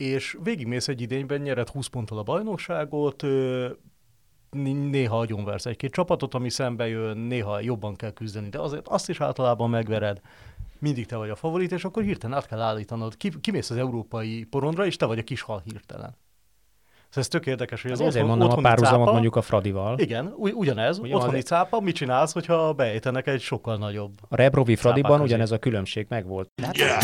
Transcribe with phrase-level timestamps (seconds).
[0.00, 3.22] és végigmész egy idényben, nyered 20 ponttal a bajnokságot,
[4.90, 9.20] néha agyonversz egy-két csapatot, ami szembe jön, néha jobban kell küzdeni, de azért azt is
[9.20, 10.20] általában megvered,
[10.78, 13.16] mindig te vagy a favorit, és akkor hirtelen át kell állítanod.
[13.16, 16.16] Ki, kimész az európai porondra, és te vagy a kis hal hirtelen.
[17.08, 19.98] Szóval ez tök érdekes, hogy az Ezért mondom a párhuzamot cápa, mondjuk a Fradival.
[19.98, 21.44] Igen, ugy, ugyanez, Ugyan otthoni az...
[21.44, 26.48] cápa, mit csinálsz, hogyha beejtenek egy sokkal nagyobb A Rebrovi Fradiban ugyanez a különbség megvolt.
[26.72, 27.02] Yeah.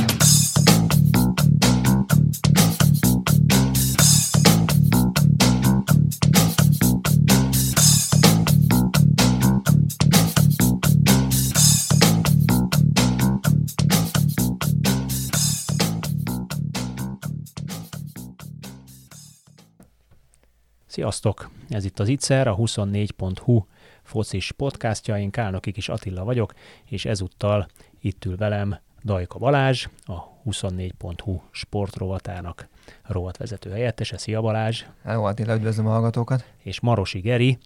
[20.97, 21.51] Sziasztok!
[21.69, 23.65] Ez itt az Itzer, a 24.hu
[24.03, 25.19] focis podcastja.
[25.19, 27.67] Én Kálnoki is Attila vagyok, és ezúttal
[28.01, 32.69] itt ül velem Dajka Balázs, a 24.hu sportrovatának
[33.03, 34.19] rovatvezető helyettese.
[34.19, 34.85] Szia Balázs!
[35.05, 36.53] Hello Attila, üdvözlöm a hallgatókat!
[36.59, 37.59] És Marosi Geri,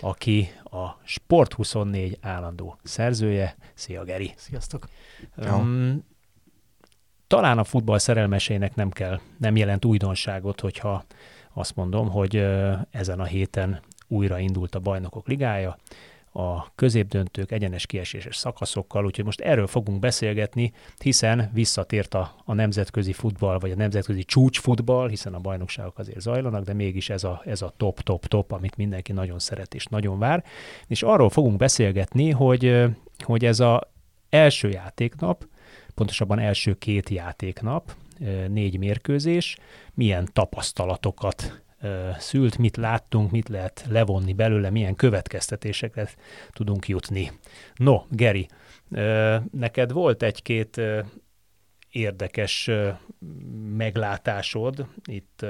[0.00, 3.56] aki a Sport24 állandó szerzője.
[3.74, 4.32] Szia Geri!
[4.36, 4.88] Sziasztok!
[5.36, 6.04] Um,
[7.26, 11.04] talán a futball szerelmesének nem kell, nem jelent újdonságot, hogyha
[11.58, 12.46] azt mondom, hogy
[12.90, 15.76] ezen a héten újra indult a bajnokok ligája,
[16.32, 23.12] a középdöntők egyenes kieséses szakaszokkal, úgyhogy most erről fogunk beszélgetni, hiszen visszatért a, a nemzetközi
[23.12, 27.62] futball, vagy a nemzetközi csúcsfutball, hiszen a bajnokságok azért zajlanak, de mégis ez a, ez
[27.62, 30.44] a top, top, top, amit mindenki nagyon szeret és nagyon vár.
[30.86, 32.84] És arról fogunk beszélgetni, hogy,
[33.18, 33.90] hogy ez a
[34.30, 35.46] első játéknap,
[35.94, 37.94] pontosabban első két játéknap,
[38.48, 39.56] négy mérkőzés,
[39.94, 41.62] milyen tapasztalatokat
[42.18, 46.08] szült, mit láttunk, mit lehet levonni belőle, milyen következtetésekre
[46.50, 47.32] tudunk jutni.
[47.74, 48.48] No, Geri,
[49.50, 50.80] neked volt egy-két
[51.90, 52.70] érdekes
[53.76, 55.46] meglátásod itt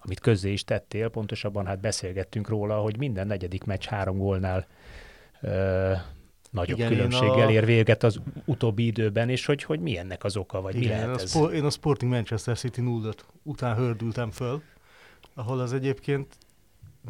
[0.00, 4.66] amit közzé is tettél, pontosabban hát beszélgettünk róla, hogy minden negyedik meccs három gólnál
[6.50, 7.50] nagyobb Igen, különbséggel a...
[7.50, 11.04] ér véget az utóbbi időben, és hogy, hogy mi ennek az oka, vagy Igen, mi
[11.04, 11.36] lehet ez?
[11.36, 14.62] A én a Sporting Manchester City 0 után hördültem föl,
[15.34, 16.38] ahol az egyébként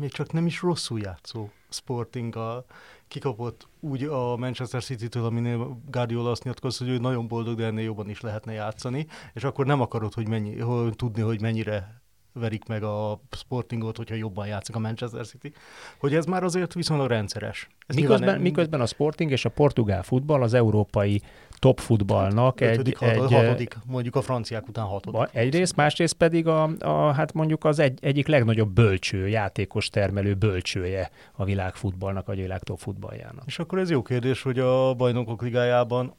[0.00, 2.65] még csak nem is rosszul játszó Sporting a,
[3.09, 7.84] kikapott úgy a Manchester City-től, aminél Guardiola azt nyilatkozott, hogy ő nagyon boldog, de ennél
[7.84, 11.98] jobban is lehetne játszani, és akkor nem akarod hogy mennyi, hogy tudni, hogy mennyire
[12.33, 15.53] verik meg a Sportingot, hogyha jobban játszik a Manchester City,
[15.99, 17.69] hogy ez már azért viszonylag rendszeres.
[17.87, 18.41] Ez miközben, nem...
[18.41, 21.22] miközben a Sporting és a portugál futball az európai
[21.59, 23.33] top futballnak egy, egy, egy...
[23.33, 25.28] Hatodik, mondjuk a franciák után hatodik.
[25.33, 31.11] Egyrészt, másrészt pedig a, a hát mondjuk az egy, egyik legnagyobb bölcső, játékos termelő bölcsője
[31.33, 33.43] a világ futballnak, a világ top futballjának.
[33.47, 36.15] És akkor ez jó kérdés, hogy a bajnokok ligájában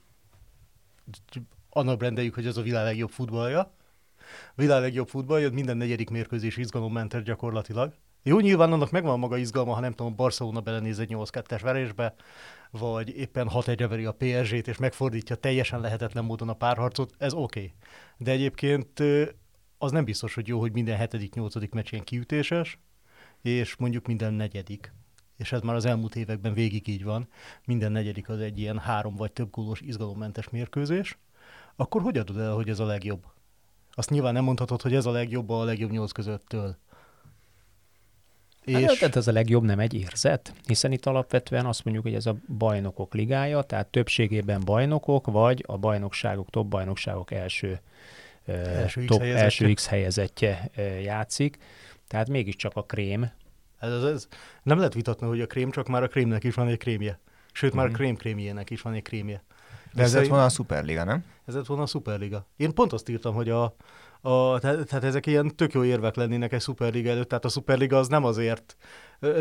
[1.70, 3.72] annak rendeljük, hogy ez a világ legjobb futballja,
[4.56, 7.94] világ legjobb futball, minden negyedik mérkőzés izgalommentes gyakorlatilag.
[8.24, 12.14] Jó, nyilván annak megvan maga izgalma, ha nem tudom, Barcelona belenéz egy 8-2-es verésbe,
[12.72, 17.34] vagy éppen 6 1 veri a PSG-t, és megfordítja teljesen lehetetlen módon a párharcot, ez
[17.34, 17.60] oké.
[17.60, 17.74] Okay.
[18.18, 19.04] De egyébként
[19.78, 22.80] az nem biztos, hogy jó, hogy minden hetedik, nyolcadik meccs ilyen kiütéses,
[23.42, 24.94] és mondjuk minden negyedik.
[25.38, 27.28] És ez már az elmúlt években végig így van.
[27.66, 31.18] Minden negyedik az egy ilyen három vagy több gólos izgalommentes mérkőzés.
[31.76, 33.26] Akkor hogy adod el, hogy ez a legjobb?
[34.00, 36.78] Azt nyilván nem mondhatod, hogy ez a legjobb a legjobb nyolc közöttől.
[38.72, 39.00] Hát, és...
[39.00, 42.36] Hát ez a legjobb nem egy érzet, hiszen itt alapvetően azt mondjuk, hogy ez a
[42.58, 47.80] bajnokok ligája, tehát többségében bajnokok, vagy a bajnokságok, top bajnokságok első,
[48.46, 49.44] első, top, X, helyezettje.
[49.44, 50.70] első X helyezettje
[51.04, 51.58] játszik,
[52.08, 53.32] tehát mégiscsak a krém.
[53.80, 54.28] Ez, ez, ez,
[54.64, 57.20] nem lehet vitatni, hogy a krém, csak már a krémnek is van egy krémje.
[57.52, 57.80] Sőt, mm-hmm.
[57.80, 58.00] már a mhm.
[58.00, 59.44] krém krémjének is van egy krémje.
[59.94, 61.24] De ez lett volna a Superliga, nem?
[61.46, 62.48] Ez lett volna a Superliga.
[62.58, 63.64] Én pont azt írtam, hogy a,
[64.22, 67.98] a, tehát, tehát ezek ilyen tök jó érvek lennének egy Superliga előtt, tehát a Superliga
[67.98, 68.78] az nem azért,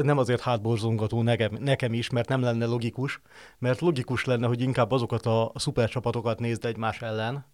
[0.03, 3.21] nem azért hátborzongató nekem, nekem is, mert nem lenne logikus,
[3.59, 7.47] mert logikus lenne, hogy inkább azokat a szupercsapatokat nézd egymás ellen,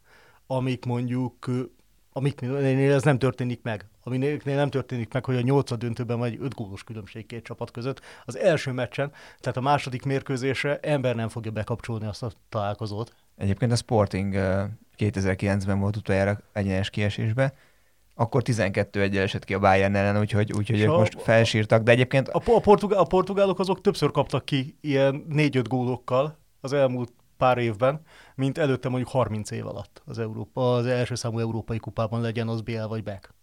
[0.47, 1.50] amik mondjuk
[2.16, 3.86] amiknél ez nem történik meg.
[4.03, 8.00] Aminél nem történik meg, hogy a nyolcad döntőben vagy öt gólos különbség két csapat között.
[8.24, 13.12] Az első meccsen, tehát a második mérkőzésre ember nem fogja bekapcsolni azt a találkozót.
[13.36, 14.34] Egyébként a Sporting
[14.98, 17.54] 2009-ben volt utoljára egyenes kiesésbe,
[18.15, 22.28] akkor 12 1 esett ki a Bayern ellen, úgyhogy, úgyhogy ők most felsírtak, de egyébként...
[22.28, 27.59] A, a, portugál, a portugálok azok többször kaptak ki ilyen 4-5 gólokkal az elmúlt pár
[27.59, 28.01] évben,
[28.34, 32.60] mint előtte mondjuk 30 év alatt az, Európa, az első számú európai kupában legyen az
[32.60, 33.34] BL vagy BEK.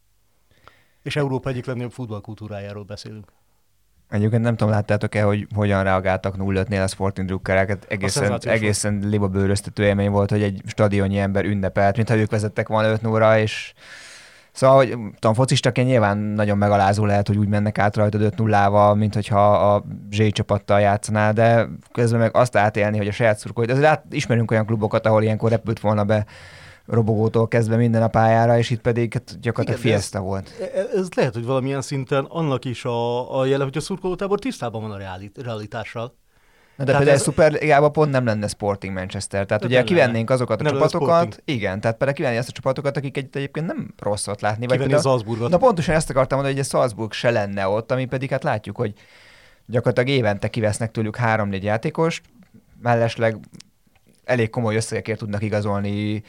[1.01, 3.31] És Európa egyik legnagyobb futballkultúrájáról beszélünk.
[4.09, 7.85] Egyébként nem tudom, láttátok-e, hogy hogyan reagáltak 0-5-nél a Sporting drukkereket.
[7.89, 12.87] Egészen, egészen liba bőröztető élmény volt, hogy egy stadionnyi ember ünnepelt, mintha ők vezettek volna
[12.89, 13.73] 5 0 és
[14.51, 18.69] Szóval, hogy tudom, focistaként nyilván nagyon megalázó lehet, hogy úgy mennek át rajta 5 0
[18.69, 23.37] val mint hogyha a Z csapattal játszanál, de közben meg azt átélni, hogy a saját
[23.37, 26.25] szurkolóit, azért át, ismerünk olyan klubokat, ahol ilyenkor repült volna be
[26.85, 30.53] robogótól kezdve minden a pályára, és itt pedig hát gyakorlatilag Igen, fiesta ez, volt.
[30.59, 34.39] E- e- ez lehet, hogy valamilyen szinten annak is a, a jele, hogy a szurkolótábor
[34.39, 34.97] tisztában van a
[35.43, 36.19] realitással.
[36.75, 37.23] Na de tehát például ez...
[37.23, 39.45] Superligában pont nem lenne Sporting Manchester.
[39.45, 43.17] Tehát ugye kivennénk azokat a nem csapatokat, igen, tehát például kivenni azt a csapatokat, akik
[43.17, 44.61] egy, egyébként nem rosszat látni.
[44.61, 45.49] Kivenni vagy például, Salzburgot.
[45.49, 48.77] Na pontosan ezt akartam mondani, hogy egy Salzburg se lenne ott, ami pedig hát látjuk,
[48.77, 48.93] hogy
[49.65, 52.23] gyakorlatilag évente kivesznek tőlük három-négy játékost,
[52.81, 53.37] mellesleg
[54.23, 56.23] elég komoly összegekért tudnak igazolni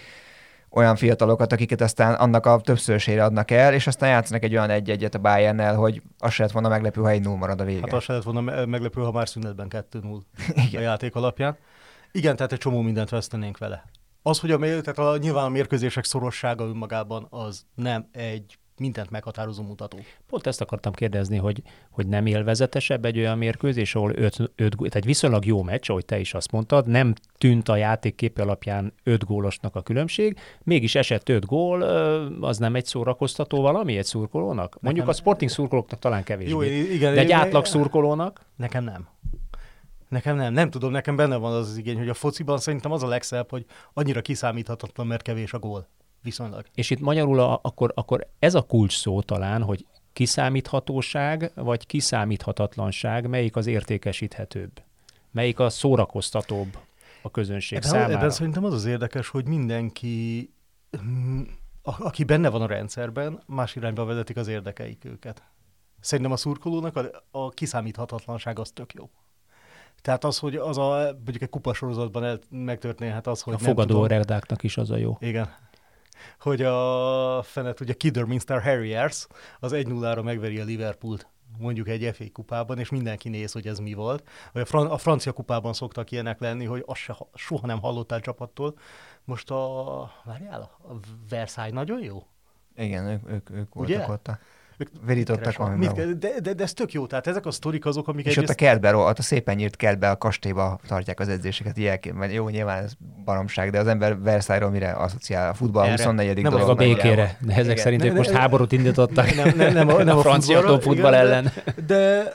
[0.73, 5.15] olyan fiatalokat, akiket aztán annak a többszörösére adnak el, és aztán játszanak egy olyan egy-egyet
[5.15, 7.81] a bayern hogy az se lett volna meglepő, ha egy 0 marad a vége.
[7.81, 10.21] Hát az se lett volna meglepő, ha már szünetben 2-0
[10.77, 11.57] a játék alapján.
[12.13, 13.85] Igen, tehát egy csomó mindent vesztenénk vele.
[14.23, 19.63] Az, hogy a, tehát a, nyilván a mérkőzések szorossága önmagában az nem egy mindent meghatározó
[19.63, 19.99] mutató.
[20.27, 24.95] Pont ezt akartam kérdezni, hogy, hogy nem élvezetesebb egy olyan mérkőzés, ahol öt, öt, tehát
[24.95, 28.93] egy viszonylag jó meccs, ahogy te is azt mondtad, nem tűnt a játék képe alapján
[29.03, 31.83] öt gólosnak a különbség, mégis esett öt gól,
[32.41, 34.79] az nem egy szórakoztató valami egy szurkolónak?
[34.81, 36.51] Mondjuk nekem, a sporting szurkolóknak talán kevésbé.
[36.51, 36.63] Jó,
[36.95, 38.41] igen, de egy átlag szurkolónak?
[38.57, 39.09] Nekem nem.
[40.09, 43.03] Nekem nem, nem tudom, nekem benne van az, az igény, hogy a fociban szerintem az
[43.03, 45.89] a legszebb, hogy annyira kiszámíthatatlan, mert kevés a gól
[46.23, 46.65] viszonylag.
[46.75, 53.29] És itt magyarul a, akkor, akkor ez a kulcs szó talán, hogy kiszámíthatóság vagy kiszámíthatatlanság,
[53.29, 54.83] melyik az értékesíthetőbb?
[55.31, 56.79] Melyik a szórakoztatóbb
[57.23, 58.13] a közönség ebben, számára?
[58.13, 60.51] Ebben szerintem az az érdekes, hogy mindenki,
[61.83, 65.43] a, aki benne van a rendszerben, más irányba vezetik az érdekeik őket.
[66.01, 69.11] Szerintem a szurkolónak a, a kiszámíthatatlanság az tök jó.
[70.03, 74.63] Tehát az, hogy az a, mondjuk egy kupasorozatban el, megtörténhet az, hogy A fogadó redáknak
[74.63, 75.17] is az a jó.
[75.21, 75.51] Igen
[76.41, 79.27] hogy a fenet, ugye Kidderminster Harriers
[79.61, 81.27] az 1-0-ra megveri a Liverpoolt
[81.59, 84.29] mondjuk egy FA kupában, és mindenki néz, hogy ez mi volt.
[84.53, 88.79] A, fran- a francia kupában szoktak ilyenek lenni, hogy azt se, soha nem hallottál csapattól.
[89.25, 90.93] Most a, várjál, a
[91.29, 92.27] Versailles nagyon jó?
[92.77, 94.09] Igen, ők, ők, ők voltak Ugye?
[94.09, 94.29] ott.
[94.29, 94.39] A
[95.07, 95.87] Virítottak valami.
[95.87, 98.51] De, de, de, ez tök jó, tehát ezek a sztorik azok, amik És egyrészt...
[98.51, 102.01] ott a kertbe, ott a szépen nyírt kertbe, a kastélyba tartják az edzéseket, ilyen,
[102.31, 102.93] jó, nyilván ez
[103.25, 105.51] baromság, de az ember Versailles-ról mire asszociál?
[105.51, 105.93] A futball Erre.
[105.93, 106.43] 24.
[106.43, 106.69] Nem dolog.
[106.69, 107.77] a békére, de ezek Igen.
[107.77, 111.53] szerint ők most háborút indítottak nem, nem, nem, nem, nem a francia futball ellen.
[111.65, 112.35] De, de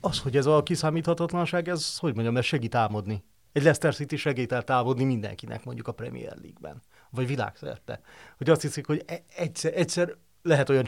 [0.00, 3.24] az, hogy ez a kiszámíthatatlanság, ez, hogy mondjam, ez segít álmodni.
[3.52, 8.00] Egy Leicester City segít el távodni mindenkinek, mondjuk a Premier League-ben, vagy világszerte.
[8.36, 10.16] Hogy azt hiszik, hogy e- egyszer, egyszer
[10.46, 10.84] lehet olyan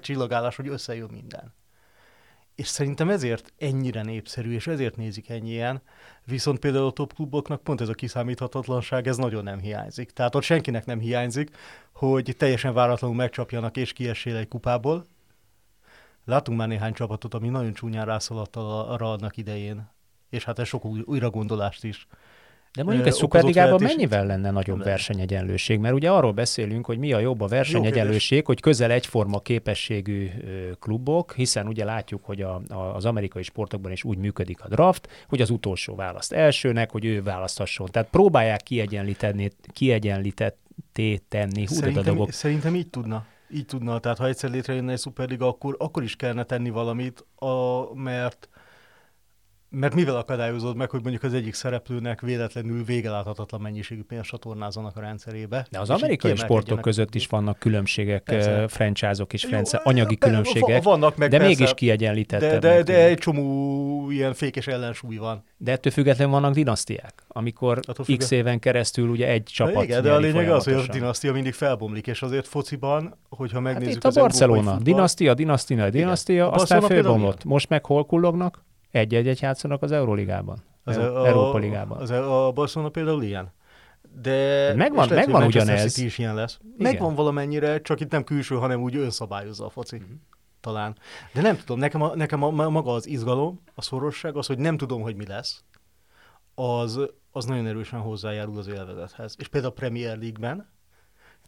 [0.00, 1.54] csillagállás, hogy összejön minden.
[2.54, 5.82] És szerintem ezért ennyire népszerű, és ezért nézik ennyien,
[6.24, 10.10] viszont például a top kluboknak pont ez a kiszámíthatatlanság, ez nagyon nem hiányzik.
[10.10, 11.56] Tehát ott senkinek nem hiányzik,
[11.92, 15.06] hogy teljesen váratlanul megcsapjanak és kiessél egy kupából.
[16.24, 19.90] Látunk már néhány csapatot, ami nagyon csúnyán rászaladt arra annak idején,
[20.30, 22.06] és hát ez sok új, újra gondolást is
[22.74, 25.78] de mondjuk egy szuperligában mennyivel lenne nagyobb versenyegyenlőség?
[25.78, 30.30] Mert ugye arról beszélünk, hogy mi a jobb a versenyegyenlőség, hogy közel egyforma képességű
[30.80, 35.08] klubok, hiszen ugye látjuk, hogy a, a, az amerikai sportokban is úgy működik a draft,
[35.28, 37.88] hogy az utolsó választ elsőnek, hogy ő választhasson.
[37.90, 41.66] Tehát próbálják kiegyenlíteni, kiegyenlítetté tenni.
[41.66, 43.26] Szerintem, szerintem így tudna.
[43.50, 47.94] Így tudna, tehát ha egyszer létrejönne egy szuperliga, akkor, akkor is kellene tenni valamit, a,
[47.94, 48.48] mert
[49.70, 55.00] mert mivel akadályozod meg, hogy mondjuk az egyik szereplőnek véletlenül végeláthatatlan mennyiségű pénzt csatornázzanak a
[55.00, 55.66] rendszerébe?
[55.70, 58.68] De az amerikai sportok között is vannak különbségek, persze.
[58.68, 62.58] franchise-ok és franchise, anyagi be, különbségek, vannak meg de persze, mégis kiegyenlítettek.
[62.58, 65.44] De, de, de egy csomó ilyen fékes ellensúly van.
[65.56, 67.80] De ettől függetlenül vannak dinasztiák, amikor
[68.16, 71.52] x éven keresztül ugye egy csapat Igen, de a lényeg az, hogy a dinasztia mindig
[71.52, 77.44] felbomlik, és azért fociban, hogyha megnézzük hát itt a Barcelona, dinasztia, dinasztia, dinasztia, aztán fölbomlott.
[77.44, 78.66] Most meg hol kullognak?
[78.90, 81.98] Egy-egy játszanak az Euróligában, az a, Európa Ligában.
[81.98, 83.52] Az a Barcelona például ilyen.
[84.22, 85.92] De megvan, lehet, megvan ugyanez.
[85.92, 86.58] City is ilyen lesz.
[86.62, 86.92] Igen.
[86.92, 89.96] Megvan valamennyire, csak itt nem külső, hanem úgy önszabályozza a foci.
[89.96, 90.14] Mm-hmm.
[90.60, 90.96] Talán.
[91.32, 94.76] De nem tudom, nekem, a, nekem a, maga az izgalom, a szorosság, az, hogy nem
[94.76, 95.64] tudom, hogy mi lesz,
[96.54, 99.34] az, az nagyon erősen hozzájárul az élvezethez.
[99.38, 100.68] És például a Premier League-ben,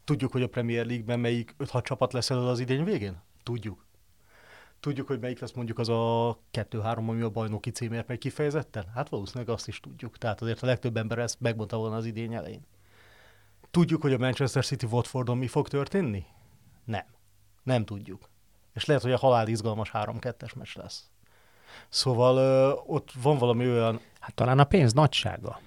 [0.05, 3.23] tudjuk, hogy a Premier League-ben melyik 5-6 csapat lesz elő az idény végén?
[3.43, 3.87] Tudjuk.
[4.81, 8.85] Tudjuk, hogy melyik lesz mondjuk az a 2-3, ami a bajnoki címért megy kifejezetten?
[8.95, 10.19] Hát valószínűleg azt is tudjuk.
[10.19, 12.67] Tehát azért a legtöbb ember ezt megmondta volna az idény elején.
[13.71, 16.25] Tudjuk, hogy a Manchester City Watfordon mi fog történni?
[16.85, 17.05] Nem.
[17.63, 18.29] Nem tudjuk.
[18.75, 21.11] És lehet, hogy a halál izgalmas 3-2-es meccs lesz.
[21.89, 24.01] Szóval ö, ott van valami olyan...
[24.21, 25.61] Hát talán a pénz nagysága.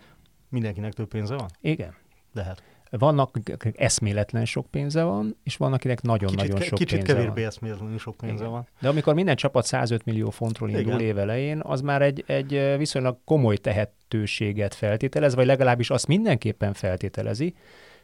[0.50, 1.50] Mindenkinek több pénze van?
[1.62, 1.96] Igen.
[2.34, 2.63] Lehet.
[2.98, 3.40] Vannak,
[3.76, 7.50] eszméletlen sok pénze van, és vannak, akinek nagyon-nagyon sok kicsit pénze kevésbé van.
[7.50, 8.50] eszméletlenül sok pénze Igen.
[8.50, 8.68] van.
[8.80, 13.58] De amikor minden csapat 105 millió fontról indul évelején, az már egy, egy viszonylag komoly
[13.58, 17.56] tehetőséget feltételez, vagy legalábbis azt mindenképpen feltételezi,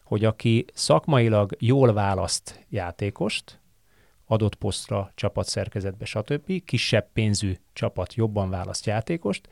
[0.04, 3.60] hogy aki szakmailag jól választ játékost,
[4.26, 9.48] adott posztra, csapatszerkezetbe, stb., kisebb pénzű csapat jobban választ játékost,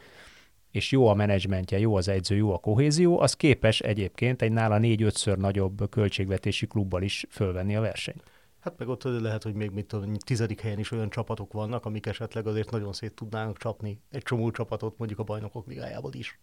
[0.71, 4.77] és jó a menedzsmentje, jó az edző, jó a kohézió, az képes egyébként egy nála
[4.77, 8.24] négy-ötször nagyobb költségvetési klubbal is fölvenni a versenyt.
[8.59, 12.05] Hát meg ott lehet, hogy még mit tudom, tizedik helyen is olyan csapatok vannak, amik
[12.05, 16.39] esetleg azért nagyon szét tudnának csapni egy csomó csapatot mondjuk a bajnokok ligájából is.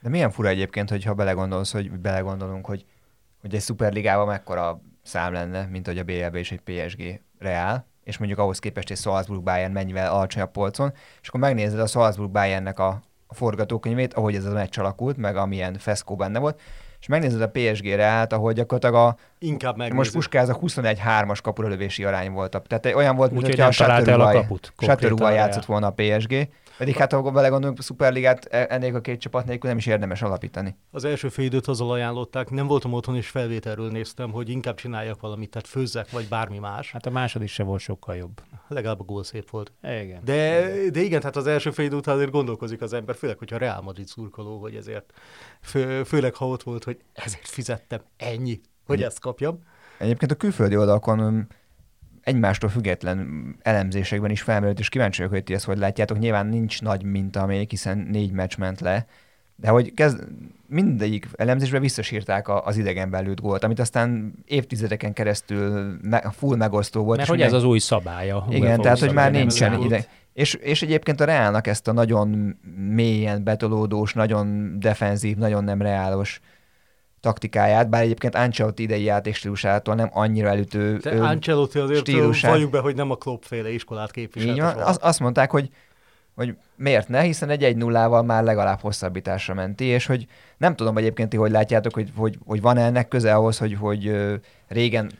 [0.00, 2.84] De milyen fura egyébként, hogyha belegondolsz, hogy belegondolunk, hogy,
[3.40, 8.18] hogy egy szuperligában mekkora szám lenne, mint hogy a BLB és egy PSG Real, és
[8.18, 12.78] mondjuk ahhoz képest egy Salzburg Bayern mennyivel alacsonyabb polcon, és akkor megnézed a Salzburg Bayernnek
[12.78, 16.60] a, a forgatókönyvét, ahogy ez a meccs alakult, meg amilyen feszkó benne volt,
[17.00, 19.94] és megnézed a PSG Realt, ahogy gyakorlatilag a Inkább meg.
[19.94, 22.62] most Puskáz a 21-3-as kapuralövési arány volt.
[22.66, 24.32] Tehát olyan volt, mint Úgyhogy hogyha nem a
[25.16, 25.32] Real.
[25.32, 26.48] játszott volna a PSG.
[26.80, 30.22] Pedig hát, ha belegondolunk, a Superligát e- ennél a két csapat nélkül nem is érdemes
[30.22, 30.76] alapítani.
[30.90, 35.20] Az első fél időt azzal ajánlották, nem voltam otthon, és felvételről néztem, hogy inkább csináljak
[35.20, 36.92] valamit, tehát főzzek, vagy bármi más.
[36.92, 38.42] Hát a második se volt sokkal jobb.
[38.68, 39.72] Legalább a gól szép volt.
[39.82, 40.20] Igen.
[40.24, 43.56] De, de igen, tehát az első fél idő után azért gondolkozik az ember, főleg, hogyha
[43.56, 45.12] Real Madrid szurkoló, hogy ezért,
[45.60, 49.58] fő, főleg ha ott volt, hogy ezért fizettem ennyi, hogy ezt kapjam.
[49.98, 51.46] Egyébként a külföldi oldalakon
[52.22, 53.28] egymástól független
[53.62, 56.18] elemzésekben is felmerült, és kíváncsi vagyok, hogy ti ezt hogy látjátok.
[56.18, 59.06] Nyilván nincs nagy minta még, hiszen négy meccs ment le,
[59.56, 60.24] de hogy kezd,
[60.66, 67.16] mindegyik elemzésben visszasírták az idegenben lőtt gólt, amit aztán évtizedeken keresztül me, full megosztó volt.
[67.16, 68.46] Mert hogy ez minden- az új szabálya.
[68.50, 70.04] Igen, tehát, hogy már nincsen ez ide.
[70.32, 76.40] És, és egyébként a Reálnak ezt a nagyon mélyen betolódós, nagyon defenzív, nagyon nem reálos
[77.20, 82.50] taktikáját, bár egyébként Ancelotti idei játékstílusától nem annyira elütő De ö, Ancelotti azért stílusát.
[82.50, 84.52] valljuk be, hogy nem a Klopp féle iskolát képviselt.
[84.52, 85.70] Így van, az, azt mondták, hogy,
[86.34, 90.76] hogy miért ne, hiszen egy 1 0 val már legalább hosszabbításra menti, és hogy nem
[90.76, 94.12] tudom egyébként ti, hogy látjátok, hogy, hogy, hogy van-e ennek köze ahhoz, hogy, hogy
[94.68, 95.10] régen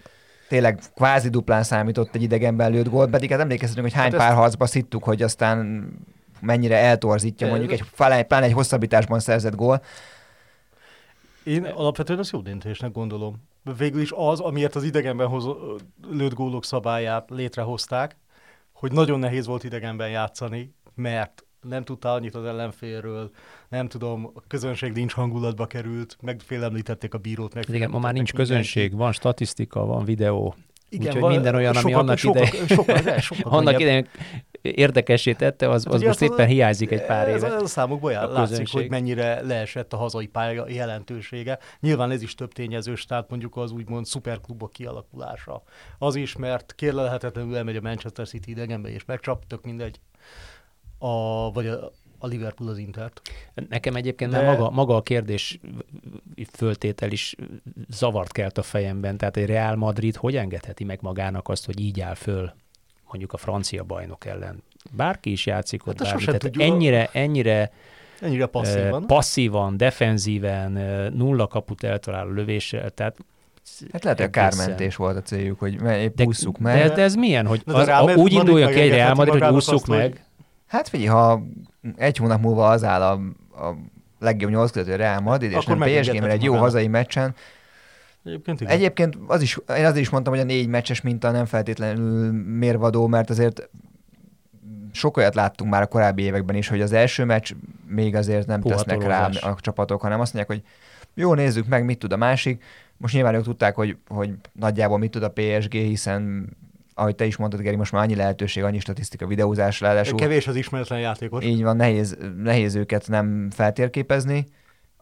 [0.49, 4.35] tényleg kvázi duplán számított egy idegenben lőtt gólt, pedig hát emlékeztetünk, hogy hány Hát pár
[4.35, 5.89] harcba szittuk, hogy aztán
[6.41, 7.85] mennyire eltorzítja mondjuk egy,
[8.27, 9.83] pláne egy hosszabbításban szerzett gól.
[11.45, 13.49] Én alapvetően azt jó döntésnek gondolom.
[13.79, 15.45] Végül is az, amiért az idegenben hoz,
[16.11, 18.17] lőtt gólok szabályát létrehozták,
[18.73, 23.31] hogy nagyon nehéz volt idegenben játszani, mert nem tudtál annyit az ellenfélről,
[23.69, 27.55] nem tudom, a közönség nincs hangulatba került, megfélemlítették a bírót.
[27.55, 30.55] Meg Igen, ma már nincs közönség, van statisztika, van videó.
[30.99, 34.09] Úgyhogy minden olyan, ami sokkal, annak sokkal, idején- sokkal, de sokkal Annak idején
[34.63, 37.55] érdekessé tette, az, Hát az most az- éppen hiányzik egy pár ez, éve.
[37.55, 38.81] Ez a számokból jár, a látszik, közönség.
[38.81, 41.59] hogy mennyire leesett a hazai pálya jelentősége.
[41.81, 45.63] Nyilván ez is több tényezős, tehát mondjuk az úgymond szuperklubok kialakulása.
[45.99, 50.01] Az is, mert kérlelhetetlenül elmegy a Manchester City idegenbe, és megcsap, tök mindegy.
[50.99, 51.91] A, vagy a,
[52.23, 53.21] a Liverpool az Intert.
[53.69, 55.59] Nekem egyébként De- már maga, maga a kérdés
[56.53, 57.35] föltétel is
[57.89, 59.17] zavart kelt a fejemben.
[59.17, 62.53] Tehát egy Real Madrid hogy engedheti meg magának azt, hogy így áll föl
[63.09, 64.63] mondjuk a francia bajnok ellen?
[64.91, 66.25] Bárki is játszik ott Hát bármi.
[66.25, 66.63] Tehát tudjuk.
[66.63, 67.73] ennyire, ennyire
[68.21, 69.07] Ennyire passzívan.
[69.07, 70.73] passzívan, defenzíven,
[71.15, 73.17] nulla kaput eltaláló lövéssel, tehát
[73.93, 76.93] Hát lehet, hogy a kármentés volt a céljuk, hogy épp De, ússzuk de, meg.
[76.93, 79.87] de ez milyen, hogy De az a, úgy induljon ki egy Real Madrid, hogy ússzuk
[79.87, 80.25] meg,
[80.71, 81.43] Hát figyelj, ha
[81.97, 83.13] egy hónap múlva az áll a,
[83.67, 83.77] a
[84.19, 86.71] legjobb nyolc között, Real Madrid, és Akkor nem PSG, mert egy jó magának.
[86.71, 87.35] hazai meccsen.
[88.25, 88.73] Egyébként igen.
[88.73, 93.07] Egyébként az is, én azért is mondtam, hogy a négy meccses minta nem feltétlenül mérvadó,
[93.07, 93.69] mert azért
[94.93, 97.53] sok olyat láttunk már a korábbi években is, hogy az első meccs
[97.87, 100.71] még azért nem tesznek rá a csapatok, hanem azt mondják, hogy
[101.15, 102.63] jó, nézzük meg, mit tud a másik.
[102.97, 106.49] Most nyilván ők tudták, hogy, hogy nagyjából mit tud a PSG, hiszen
[107.01, 110.55] ahogy te is mondtad, Geri, most már annyi lehetőség, annyi statisztika, videózás, ráadásul Kevés az
[110.57, 111.45] ismeretlen játékos.
[111.45, 114.47] így van, nehéz, nehéz őket nem feltérképezni.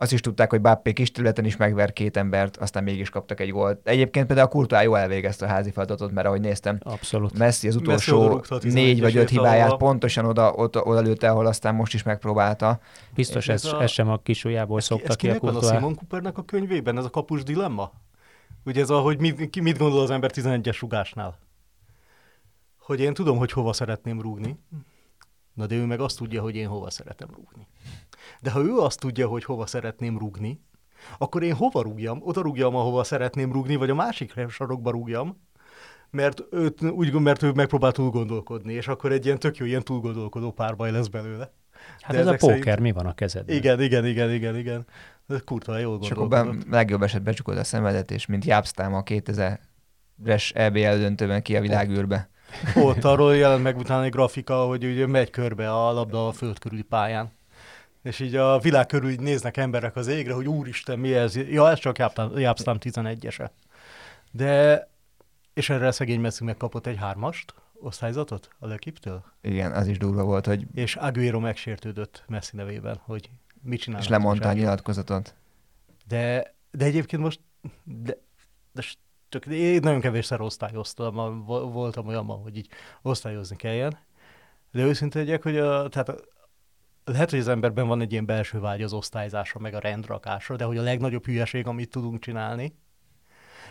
[0.01, 3.51] Azt is tudták, hogy Bappé kis területen is megver két embert, aztán mégis kaptak egy
[3.51, 3.81] gólt.
[3.85, 7.39] Egyébként például a Courtois jól elvégezte a házi feladatot, mert ahogy néztem, abszolút.
[7.39, 11.31] Messi az Messi utolsó 11-es négy vagy öt hibáját ahol- pontosan oda, oda, oda lőtte,
[11.31, 12.81] ahol aztán most is megpróbálta.
[13.15, 15.43] Biztos Ez ez, a- ez sem a kisujjából Ez, ki, szokta ez ki a kinek
[15.43, 15.77] van a Courtois.
[15.79, 17.93] Simon Coopernek a könyvében, ez a kapus dilemma?
[18.65, 21.39] Ugye ez a, hogy mit, ki mit gondol az ember 11-es rugásnál?
[22.89, 24.59] Hogy én tudom, hogy hova szeretném rúgni,
[25.55, 27.67] na de ő meg azt tudja, hogy én hova szeretem rúgni.
[28.41, 30.61] De ha ő azt tudja, hogy hova szeretném rúgni,
[31.19, 32.21] akkor én hova rúgjam?
[32.23, 35.41] Oda rúgjam, ahova szeretném rúgni, vagy a másik sarokba rúgjam,
[36.11, 39.83] mert, őt, úgy, mert ő megpróbál túl gondolkodni, és akkor egy ilyen tök jó, ilyen
[39.83, 41.53] túlgondolkodó párbaj lesz belőle.
[42.01, 42.81] Hát De ez a póker, szerint...
[42.81, 43.57] mi van a kezedben?
[43.57, 44.87] Igen, igen, igen, igen, igen.
[45.27, 49.03] De kurva jól És akkor ben, legjobb esetben csukod a szemedet, és mint Jápsztám a
[49.03, 52.31] 2000-es EBL döntőben ki a világűrbe.
[52.75, 56.59] Ott arról jelent meg utána egy grafika, hogy ugye megy körbe a labda a föld
[56.59, 57.33] körüli pályán.
[58.03, 61.37] És így a világ körül így néznek emberek az égre, hogy úristen, mi ez?
[61.37, 61.99] Ja, ez csak
[62.35, 63.51] Jápsztám 11-ese.
[64.31, 64.89] De,
[65.55, 69.25] és erre a szegény Messi megkapott egy hármast, osztályzatot a Lekiptől?
[69.41, 70.67] Igen, az is durva volt, hogy...
[70.75, 73.31] És Aguero megsértődött Messi nevében, hogy
[73.63, 74.01] mit csinál.
[74.01, 75.35] És lemondta a nyilatkozatot.
[76.07, 77.41] De, de egyébként most,
[77.85, 78.17] de,
[78.73, 78.83] de
[79.29, 82.69] csak én nagyon kevésszer osztályoztam, voltam olyan, hogy így
[83.03, 83.99] osztályozni kelljen.
[84.71, 86.15] De őszintén legyek, hogy a, tehát a,
[87.05, 90.65] lehet, hogy az emberben van egy ilyen belső vágy az osztályzásra, meg a rendrakásra, de
[90.65, 92.75] hogy a legnagyobb hülyeség, amit tudunk csinálni,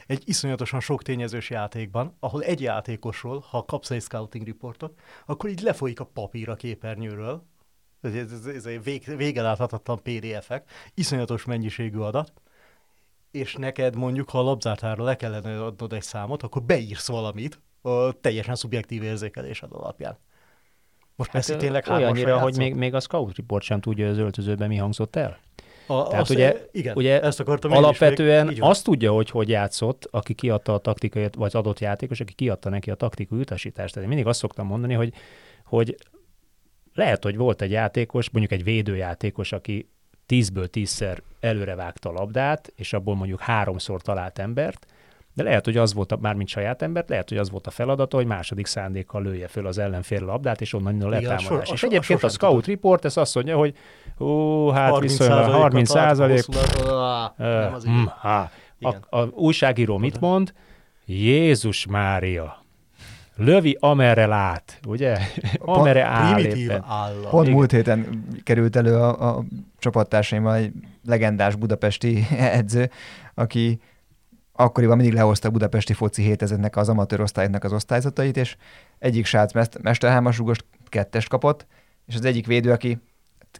[0.07, 5.61] egy iszonyatosan sok tényezős játékban, ahol egy játékosról, ha kapsz egy scouting reportot, akkor így
[5.61, 7.45] lefolyik a papír a képernyőről,
[8.01, 12.33] ez, ez, ez egy vég, vége láthatatlan PDF-ek, iszonyatos mennyiségű adat,
[13.31, 18.11] és neked mondjuk, ha a labzártára le kellene adnod egy számot, akkor beírsz valamit a
[18.11, 20.17] teljesen szubjektív érzékelésed alapján.
[21.15, 24.67] Most hát, persze tényleg Olyannyira, hogy még, még a Scout Report sem tudja az öltözőben
[24.67, 25.39] mi hangzott el.
[25.87, 30.07] A, Tehát azt, ugye, igen, ugye ezt akartam alapvetően még, azt tudja, hogy hogy játszott,
[30.11, 33.93] aki kiadta a taktikai, vagy az adott játékos, aki kiadta neki a taktikai utasítást.
[33.93, 35.13] Tehát én mindig azt szoktam mondani, hogy,
[35.65, 35.95] hogy
[36.93, 39.89] lehet, hogy volt egy játékos, mondjuk egy védőjátékos, aki
[40.27, 44.85] tízből tízszer előre vágta a labdát, és abból mondjuk háromszor talált embert,
[45.33, 48.17] de lehet, hogy az volt, a, mármint saját embert, lehet, hogy az volt a feladata,
[48.17, 51.71] hogy második szándékkal lője föl az ellenfél labdát, és onnan a letámadás.
[51.71, 52.75] És egyébként a, a Scout tudom.
[52.75, 53.75] Report ez azt mondja, hogy
[54.19, 56.45] ó, hát 30 viszonylag 30 százalék.
[57.89, 58.05] Mm,
[58.81, 60.53] a, a újságíró mit mond?
[61.05, 62.65] Jézus Mária,
[63.37, 65.17] lövi, amerre lát, ugye?
[65.59, 66.71] amerre áll Primitív
[67.29, 69.43] Pont múlt héten került elő a, a
[69.79, 70.71] csapattársaimmal egy
[71.05, 72.27] legendás budapesti
[72.59, 72.89] edző,
[73.33, 73.79] aki
[74.51, 78.55] akkoriban mindig lehozta a budapesti foci hétezetnek az amatőr osztálynak az osztályzatait, és
[78.99, 80.57] egyik srác mesterhámas rúgos
[80.89, 81.65] kettest kapott,
[82.05, 82.99] és az egyik védő, aki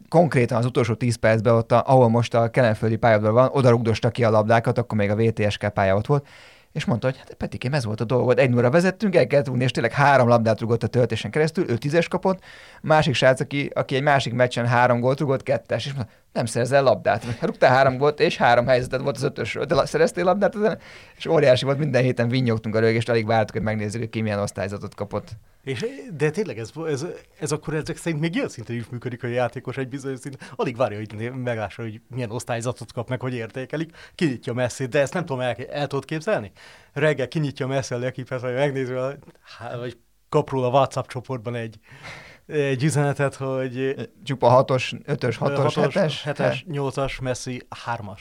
[0.08, 4.24] konkrétan az utolsó 10 percben ott, ahol most a kelenföldi pályadban van, oda rugdosta ki
[4.24, 6.26] a labdákat, akkor még a VTSK pálya ott volt,
[6.72, 9.64] és mondta, hogy hát Petikém, ez volt a dolgod, egy óra vezettünk, el kellett rúgni,
[9.64, 12.42] és tényleg három labdát rugott a töltésen keresztül, ő tízes kapott,
[12.82, 16.82] másik srác, aki, aki egy másik meccsen három gólt rugott, kettes, és mondta, nem szerzel
[16.82, 17.40] labdát.
[17.40, 20.78] Rúgtál három gólt, és három helyzetet volt az ötösről, de szereztél labdát,
[21.16, 24.38] és óriási volt, minden héten vinnyogtunk a rögést, alig vártuk, hogy megnézzük, hogy ki milyen
[24.38, 25.28] osztályzatot kapott.
[25.64, 27.06] És, de tényleg ez, ez,
[27.40, 30.52] ez akkor ezek szerint még ilyen szinten is működik, hogy a játékos egy bizonyos szint.
[30.56, 35.14] Alig várja, hogy meglássa, hogy milyen osztályzatot kap meg, hogy értékelik, kinyitja messzét, de ezt
[35.14, 36.52] nem tudom, el, el tudod képzelni?
[36.92, 38.92] Reggel kinyitja messze a lekipet, vagy megnézi,
[39.78, 39.98] vagy
[40.28, 41.78] kap róla a WhatsApp csoportban egy,
[42.48, 43.94] egy üzenetet, hogy...
[44.24, 46.12] Csupa 6-os, 5-ös, 6-os, 7-es?
[46.24, 48.20] 7-es, 8-as, Messi 3-as.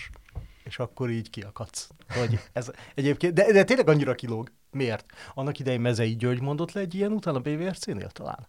[0.64, 1.90] És akkor így kiakadsz.
[2.10, 4.52] Hogy ez egyébként, de, de tényleg annyira kilóg.
[4.72, 5.06] Miért?
[5.34, 8.48] Annak idején Mezei György mondott le egy ilyen utána BVRC-nél talán.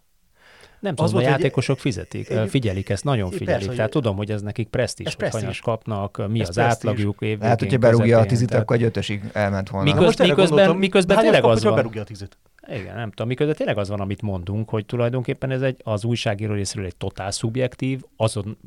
[0.79, 3.59] Nem tudom, a játékosok egy, fizetik, egy, figyelik ezt, nagyon figyelik.
[3.59, 7.39] Persze, Tehát tudom, hogy ez nekik presztis, hogy hanyas kapnak, mi ez az átlagjuk év
[7.39, 9.93] Hát, hogyha berúgja a tizit, akkor egy ötösig elment volna.
[9.93, 11.75] Miköz, miközben, miközben tényleg az van.
[11.75, 12.37] berúgja a tizit.
[12.71, 16.53] Igen, nem tudom, miközben tényleg az van, amit mondunk, hogy tulajdonképpen ez egy, az újságíró
[16.53, 18.57] részéről egy totál szubjektív, azon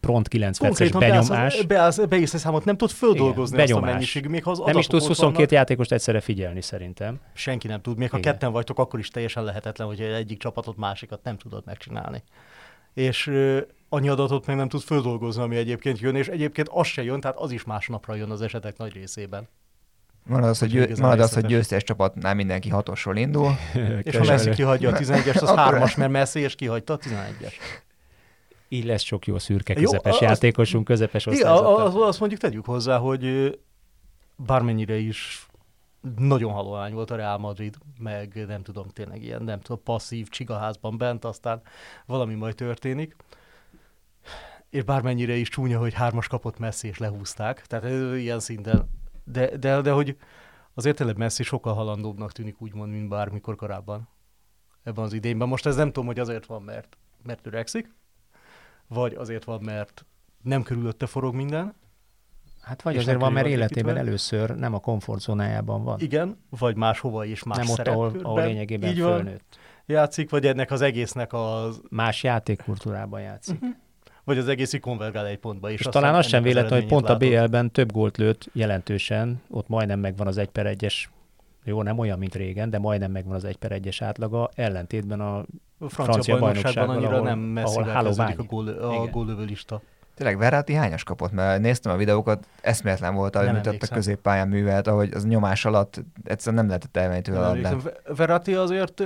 [0.00, 1.66] pront 9 perces benyomás.
[1.66, 3.82] Beállsz, beállsz, számot, nem tud földolgozni Igen, benyomás.
[3.82, 7.20] azt a mennyiségű, még ha az Nem is tudsz 22 vannak, játékost egyszerre figyelni szerintem.
[7.32, 8.32] Senki nem tud, még ha Igen.
[8.32, 12.22] ketten vagytok, akkor is teljesen lehetetlen, hogy egyik csapatot, másikat nem tudod megcsinálni.
[12.94, 13.32] És
[13.88, 17.36] annyi adatot meg nem tud földolgozni, ami egyébként jön, és egyébként az se jön, tehát
[17.36, 19.48] az is másnapra jön az esetek nagy részében.
[20.26, 23.52] Marad az, hogy, győ, marad az, hogy győztes csapatnál mindenki hatosról indul.
[24.02, 27.52] és ha Messi kihagyja a 11-est, az hármas, mert Messi és kihagyta a 11-es.
[28.68, 31.76] Így lesz sok jó szürke közepes jó, játékosunk, közepes osztályzata.
[31.76, 33.54] Az, azt mondjuk tegyük hozzá, hogy
[34.36, 35.48] bármennyire is
[36.16, 40.98] nagyon halóány volt a Real Madrid, meg nem tudom, tényleg ilyen, nem tudom, passzív csigaházban
[40.98, 41.62] bent, aztán
[42.06, 43.16] valami majd történik.
[44.70, 48.88] És bármennyire is csúnya, hogy hármas kapott Messi és lehúzták, tehát ilyen szinten
[49.24, 50.16] de, de, de hogy
[50.74, 54.08] azért tényleg Messi sokkal halandóbbnak tűnik úgymond, mint bármikor korábban
[54.82, 55.48] ebben az idényben.
[55.48, 57.94] Most ez nem tudom, hogy azért van, mert, mert öregszik,
[58.86, 60.04] vagy azért van, mert
[60.42, 61.74] nem körülötte forog minden.
[62.60, 66.00] Hát vagy azért van, mert életében először nem a komfortzónájában van.
[66.00, 69.58] Igen, vagy máshova is más Nem ott, ahol, ahol lényegében Így fölnőtt.
[69.86, 71.80] Játszik, vagy ennek az egésznek az...
[71.90, 73.62] Más játékkultúrában játszik.
[73.62, 73.82] Uh-huh
[74.24, 75.80] vagy az egész konvergál egy pontba is.
[75.80, 77.22] És talán az sem véletlen, hogy pont látod.
[77.22, 81.10] a BL-ben több gólt lőtt jelentősen, ott majdnem megvan az egy per egyes
[81.64, 85.36] jó, nem olyan, mint régen, de majdnem megvan az 1 per 1-es átlaga, ellentétben a,
[85.36, 85.44] a
[85.78, 89.82] francia, francia bajnokságban annyira ahol, nem messzivel ahol a, gól, a góllövő lista.
[90.14, 91.32] Tényleg Verratti hányas kapott?
[91.32, 95.64] Mert néztem a videókat, eszméletlen volt, ahogy mint ott a középpályán művelt, ahogy az nyomás
[95.64, 97.76] alatt egyszerűen nem lehetett elmenni tőle
[98.16, 99.02] Verratti azért,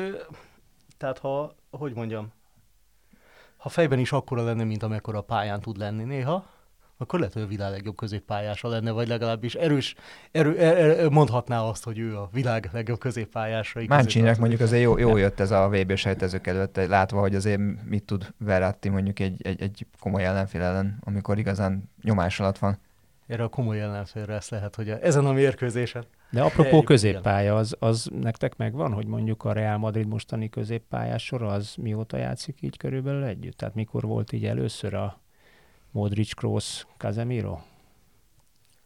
[0.98, 2.32] tehát ha, hogy mondjam,
[3.58, 6.46] ha fejben is akkora lenne, mint amekkora a pályán tud lenni néha,
[7.00, 9.94] akkor lehet, hogy a világ legjobb középpályása lenne, vagy legalábbis erős,
[10.32, 13.80] erő, erő, er, mondhatná azt, hogy ő a világ legjobb középpályása.
[13.86, 18.04] Máncsinek mondjuk azért jó, jó jött ez a VB sejtezők előtt, látva, hogy azért mit
[18.04, 22.78] tud Verratti mondjuk egy, egy, egy komoly ellenfél ellen, amikor igazán nyomás alatt van.
[23.26, 26.04] Erre a komoly ellenfélre ezt lehet, hogy a, ezen a mérkőzésen.
[26.30, 31.48] De apropó középpálya, az, az nektek megvan, hogy mondjuk a Real Madrid mostani középpályás sora,
[31.48, 33.56] az mióta játszik így körülbelül együtt?
[33.56, 35.20] Tehát mikor volt így először a
[35.90, 37.58] Modric, Kroos, Casemiro?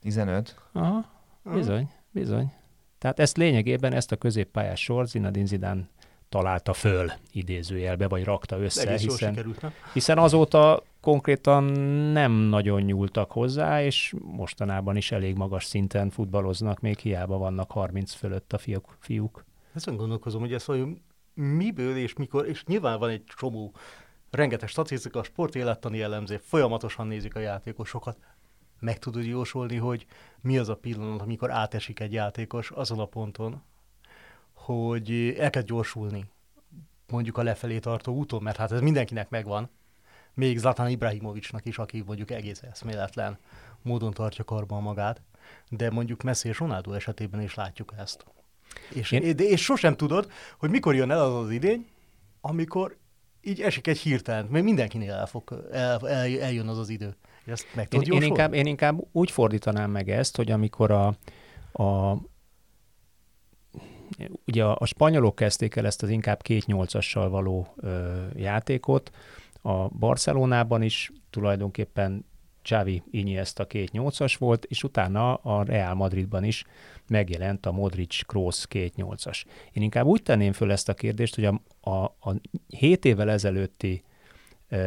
[0.01, 0.57] 15.
[0.73, 1.05] Aha,
[1.43, 2.53] bizony, bizony.
[2.99, 5.89] Tehát ezt lényegében, ezt a középpályás sor Zinedine Zidane
[6.29, 9.55] találta föl idézőjelbe, vagy rakta össze, hiszen,
[9.93, 11.65] hiszen azóta konkrétan
[12.13, 18.13] nem nagyon nyúltak hozzá, és mostanában is elég magas szinten futballoznak, még hiába vannak 30
[18.13, 18.97] fölött a fiúk.
[18.99, 19.45] fiúk.
[19.75, 20.87] Ezen gondolkozom, hogy ez hogy
[21.35, 23.73] miből és mikor, és nyilván van egy csomó
[24.31, 28.19] rengeteg statisztika, sportélettani jellemző, folyamatosan nézik a játékosokat.
[28.81, 30.07] Meg tudod jósolni, hogy
[30.41, 33.63] mi az a pillanat, amikor átesik egy játékos azon a ponton,
[34.53, 36.25] hogy elkezd gyorsulni
[37.11, 39.71] mondjuk a lefelé tartó úton, mert hát ez mindenkinek megvan,
[40.35, 43.39] még Zlatan Ibrahimovicsnak is, aki mondjuk egész eszméletlen
[43.83, 45.21] módon tartja karban magát,
[45.69, 48.25] de mondjuk Messi és Ronaldo esetében is látjuk ezt.
[48.95, 49.37] És, Én...
[49.37, 51.87] de, és sosem tudod, hogy mikor jön el az az idény,
[52.41, 52.97] amikor
[53.41, 57.17] így esik egy hirtelen, mert mindenkinél el fog, el, el, eljön az az idő.
[57.47, 61.07] Ezt meg én, én, inkább, én inkább úgy fordítanám meg ezt, hogy amikor a,
[61.83, 62.17] a
[64.47, 69.11] ugye a, a spanyolok kezdték el ezt az inkább két nyolcassal való ö, játékot,
[69.63, 72.25] a Barcelonában is tulajdonképpen
[72.63, 76.65] Xavi Iniesta két nyolcas volt, és utána a Real Madridban is
[77.09, 79.45] megjelent a Modric Kroos két nyolcas.
[79.73, 82.35] Én inkább úgy tenném föl ezt a kérdést, hogy a, a, a
[82.67, 84.03] 7 évvel ezelőtti
[84.71, 84.79] uh,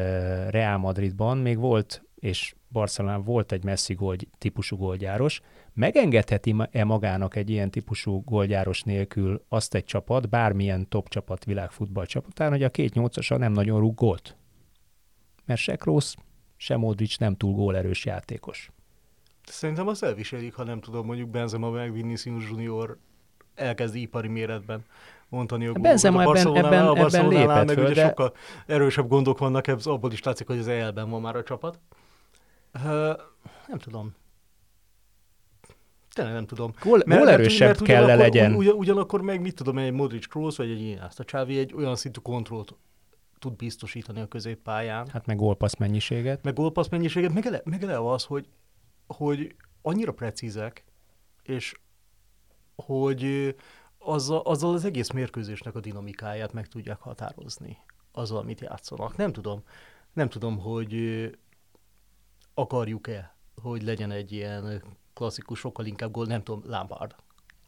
[0.49, 5.41] Real Madridban még volt, és Barcelonában volt egy messzi gól, típusú gólgyáros,
[5.73, 12.51] megengedheti-e magának egy ilyen típusú gólgyáros nélkül azt egy csapat, bármilyen top csapat világfutball csapatán,
[12.51, 14.37] hogy a két nyolcasa nem nagyon rúg gólt?
[15.45, 16.13] Mert se Kroos,
[16.57, 18.71] se Modric nem túl gólerős játékos.
[19.43, 22.97] Szerintem azt elviselik, ha nem tudom, mondjuk Benzema meg Vinicius Junior
[23.55, 24.85] elkezdi ipari méretben
[25.29, 25.89] mondani a gólokat.
[25.89, 28.07] Benzema a ebben, ebben, a ebben lépett meg föl, ugye de...
[28.07, 28.33] sokkal
[28.65, 31.79] erősebb gondok vannak, ez abból is látszik, hogy az elben van már a csapat.
[32.73, 32.83] Uh,
[33.67, 34.15] nem tudom.
[36.13, 36.73] Tényleg nem tudom.
[36.83, 38.53] Gól, mert, gól erősebb mert, kell ugyanakkor, legyen.
[38.53, 42.19] Ugyan, ugyanakkor meg mit tudom, egy Modric Kroos vagy egy Iniesta Csávi egy olyan szintű
[42.19, 42.75] kontrollt
[43.45, 45.07] tud biztosítani a középpályán.
[45.07, 46.43] Hát meg gólpassz mennyiséget.
[46.43, 48.47] Meg gólpassz mennyiséget, meg ele, meg ele az, hogy,
[49.07, 50.83] hogy annyira precízek,
[51.43, 51.73] és
[52.75, 53.55] hogy
[53.97, 57.77] azzal, azzal az egész mérkőzésnek a dinamikáját meg tudják határozni,
[58.11, 59.17] azzal, amit játszanak.
[59.17, 59.63] Nem tudom,
[60.13, 60.95] nem tudom, hogy
[62.53, 67.15] akarjuk-e, hogy legyen egy ilyen klasszikus, sokkal inkább gól, nem tudom, Lampard,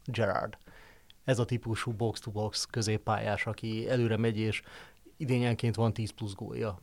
[0.04, 0.58] Gerard.
[1.24, 4.62] Ez a típusú box-to-box középpályás, aki előre megy és
[5.18, 6.78] idényenként van 10 plusz gólja.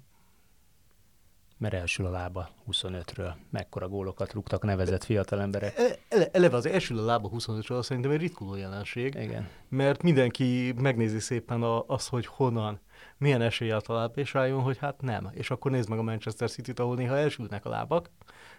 [1.58, 3.34] Mert elsül a lába 25-ről.
[3.50, 5.78] Mekkora gólokat rúgtak nevezett fiatal emberek.
[6.10, 9.16] Ele, eleve az elsül a lába 25-ről szerintem egy ritkuló jelenség.
[9.16, 9.50] Igen.
[9.70, 12.80] Mert mindenki megnézi szépen a, az, hogy honnan,
[13.18, 15.30] milyen eséllyel talál, és rájön, hogy hát nem.
[15.34, 18.10] És akkor nézd meg a Manchester City-t, ahol néha elsülnek a lábak,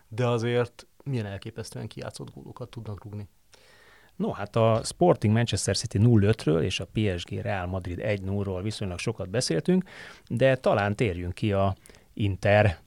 [0.08, 3.28] de azért milyen elképesztően kiátszott gólokat tudnak rúgni.
[4.16, 9.29] No, hát a Sporting Manchester City 0-5-ről és a PSG Real Madrid 1-0-ról viszonylag sokat
[9.29, 9.85] beszéltünk,
[10.29, 11.74] de talán térjünk ki a
[12.14, 12.79] Inter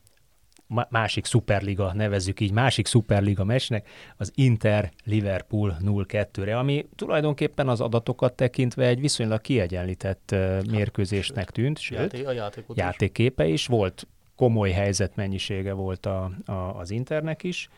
[0.89, 8.33] másik szuperliga, nevezzük így, másik szuperliga meccsnek, az Inter Liverpool 0-2-re, ami tulajdonképpen az adatokat
[8.33, 10.35] tekintve egy viszonylag kiegyenlített
[10.71, 12.31] mérkőzésnek tűnt, sőt, a
[12.73, 13.67] játékképe is.
[13.67, 17.69] volt, komoly helyzet mennyisége volt a, a, az Internek is.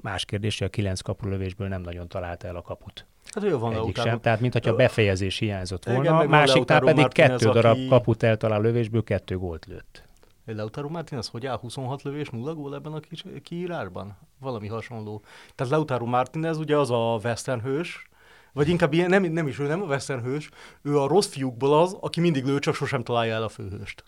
[0.00, 3.06] Más kérdés, hogy a kilenc kapulövésből nem nagyon találta el a kaput.
[3.34, 7.76] Hát ő van Egyik sem, tehát mintha befejezés hiányzott volna, Igen, másiknál pedig kettő darab
[7.76, 7.86] aki...
[7.86, 10.02] kaput eltalál lövésből, kettő gólt lőtt.
[10.44, 13.00] Lautaro Martinez hogy áll 26 lövés, 0 gól ebben a
[13.42, 14.18] kiírásban?
[14.40, 15.22] Valami hasonló.
[15.54, 18.08] Tehát Lautaro Martinez ugye az a western hős,
[18.52, 20.50] vagy inkább ilyen, nem, nem is ő, nem a western hős,
[20.82, 24.04] ő a rossz fiúkból az, aki mindig lő, csak sosem találja el a főhőst.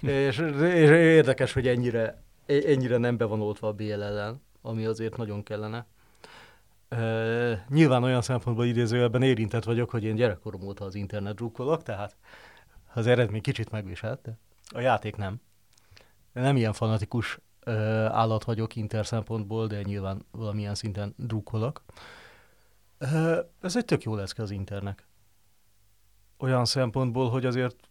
[0.00, 5.16] és, és, érdekes, hogy ennyire, ennyire nem be van oltva a BL ellen ami azért
[5.16, 5.86] nagyon kellene.
[6.90, 12.16] Uh, nyilván olyan szempontból idézőjelben érintett vagyok, hogy én gyerekkorom óta az internet drukkolok, tehát
[12.94, 15.40] az eredmény kicsit megviselt, de a játék nem.
[16.32, 21.82] Nem ilyen fanatikus uh, állat vagyok inter szempontból, de nyilván valamilyen szinten drukkolok.
[23.00, 25.06] Uh, ez egy tök jó lesz az internek.
[26.38, 27.88] Olyan szempontból, hogy azért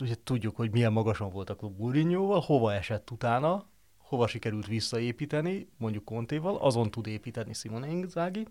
[0.00, 3.64] ugye tudjuk, hogy milyen magasan volt a klub Mourinhoval, hova esett utána,
[4.04, 8.46] hova sikerült visszaépíteni, mondjuk Kontéval, azon tud építeni Simone Inzaghi,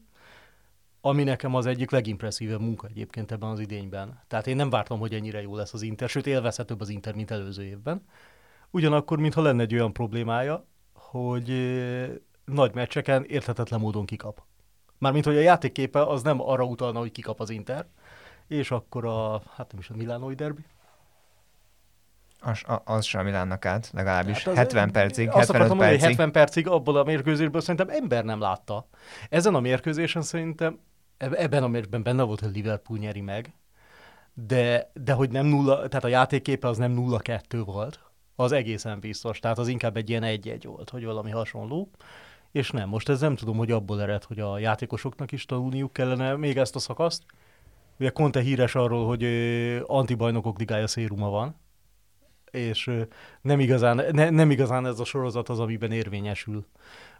[1.02, 4.20] ami nekem az egyik legimpresszívebb munka egyébként ebben az idényben.
[4.28, 7.32] Tehát én nem vártam, hogy ennyire jó lesz az Inter, sőt élvezhetőbb az Inter, mint
[7.32, 8.06] előző évben.
[8.70, 11.50] Ugyanakkor, mintha lenne egy olyan problémája, hogy
[12.46, 14.44] nagy meccseken érthetetlen módon kikap.
[14.98, 17.88] Mármint, hogy a játékképe az nem arra utalna, hogy kikap az Inter,
[18.48, 20.66] és akkor a, hát nem is a Milánói derbi,
[22.44, 25.78] az, az sem Milánnak át, legalábbis hát 70 percig, azt 75 percig.
[25.78, 28.88] Mondani, 70 percig abból a mérkőzésből szerintem ember nem látta.
[29.30, 30.80] Ezen a mérkőzésen szerintem,
[31.18, 33.54] ebben a mérkőzésben benne volt, hogy Liverpool nyeri meg,
[34.34, 38.00] de, de hogy nem nulla, tehát a játékképe az nem nulla kettő volt,
[38.36, 41.90] az egészen biztos, tehát az inkább egy ilyen egy-egy volt, hogy valami hasonló.
[42.52, 46.36] És nem, most ez nem tudom, hogy abból ered, hogy a játékosoknak is tanulniuk kellene
[46.36, 47.24] még ezt a szakaszt.
[48.00, 49.24] Ugye Conte híres arról, hogy
[49.86, 51.56] antibajnokok ligája széruma van,
[52.54, 52.92] és
[53.42, 56.66] nem igazán, ne, nem igazán ez a sorozat az, amiben érvényesül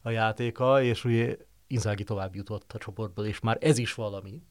[0.02, 4.42] a játéka, és ugye Inzági tovább jutott a csoportból, és már ez is valami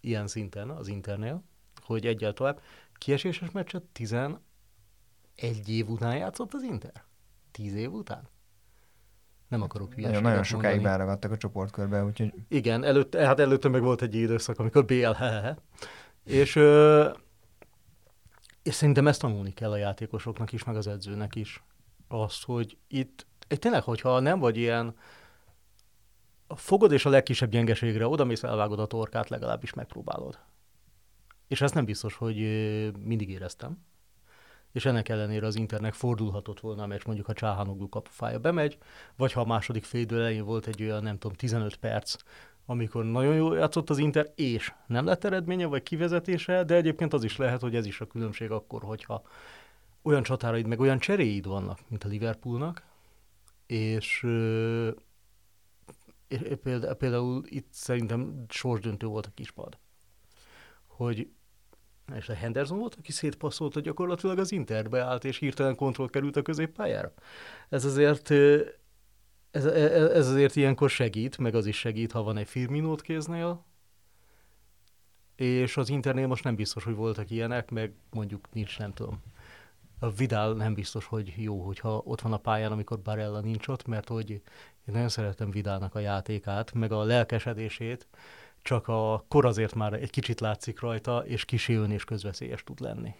[0.00, 1.42] ilyen szinten az Internél,
[1.82, 2.60] hogy egyel tovább.
[2.92, 4.38] Kieséses meccset 11
[5.66, 7.04] év után játszott az Inter?
[7.50, 8.28] 10 év után?
[9.48, 12.32] Nem akarok hülyeséget Nagyon, nagyon sokáig beragadtak a csoportkörbe, úgyhogy...
[12.48, 15.56] Igen, előtte, hát előtte meg volt egy időszak, amikor BL, hehehe.
[16.24, 17.10] És ö,
[18.62, 21.62] és szerintem ezt tanulni kell a játékosoknak is, meg az edzőnek is.
[22.08, 24.94] Azt, hogy itt, itt tényleg, hogyha nem vagy ilyen,
[26.48, 30.38] fogod és a legkisebb gyengeségre oda mész, elvágod a torkát, legalábbis megpróbálod.
[31.48, 32.36] És ezt nem biztos, hogy
[32.98, 33.84] mindig éreztem.
[34.72, 38.78] És ennek ellenére az Internek fordulhatott volna a meccs, mondjuk ha Csáhanoglu kapufája bemegy,
[39.16, 42.14] vagy ha a második fél elején volt egy olyan, nem tudom, 15 perc,
[42.66, 47.24] amikor nagyon jól játszott az Inter, és nem lett eredménye, vagy kivezetése, de egyébként az
[47.24, 49.22] is lehet, hogy ez is a különbség akkor, hogyha
[50.02, 52.82] olyan csatáraid, meg olyan cseréid vannak, mint a Liverpoolnak,
[53.66, 54.26] és,
[56.28, 59.78] és például, például itt szerintem sorsdöntő volt a kispad.
[60.86, 61.28] Hogy
[62.16, 66.42] és a Henderson volt, aki szétpasszolta gyakorlatilag az Interbe állt, és hirtelen kontroll került a
[66.42, 67.12] középpályára.
[67.68, 68.32] Ez azért
[69.52, 73.64] ez, ez, ez azért ilyenkor segít, meg az is segít, ha van egy Firminót kéznél,
[75.36, 79.22] és az Internél most nem biztos, hogy voltak ilyenek, meg mondjuk nincs, nem tudom.
[79.98, 83.86] A Vidal nem biztos, hogy jó, hogyha ott van a pályán, amikor Barella nincs ott,
[83.86, 84.42] mert hogy én
[84.84, 88.08] nagyon szeretem Vidalnak a játékát, meg a lelkesedését,
[88.62, 93.14] csak a kor azért már egy kicsit látszik rajta, és kisé és közveszélyes tud lenni.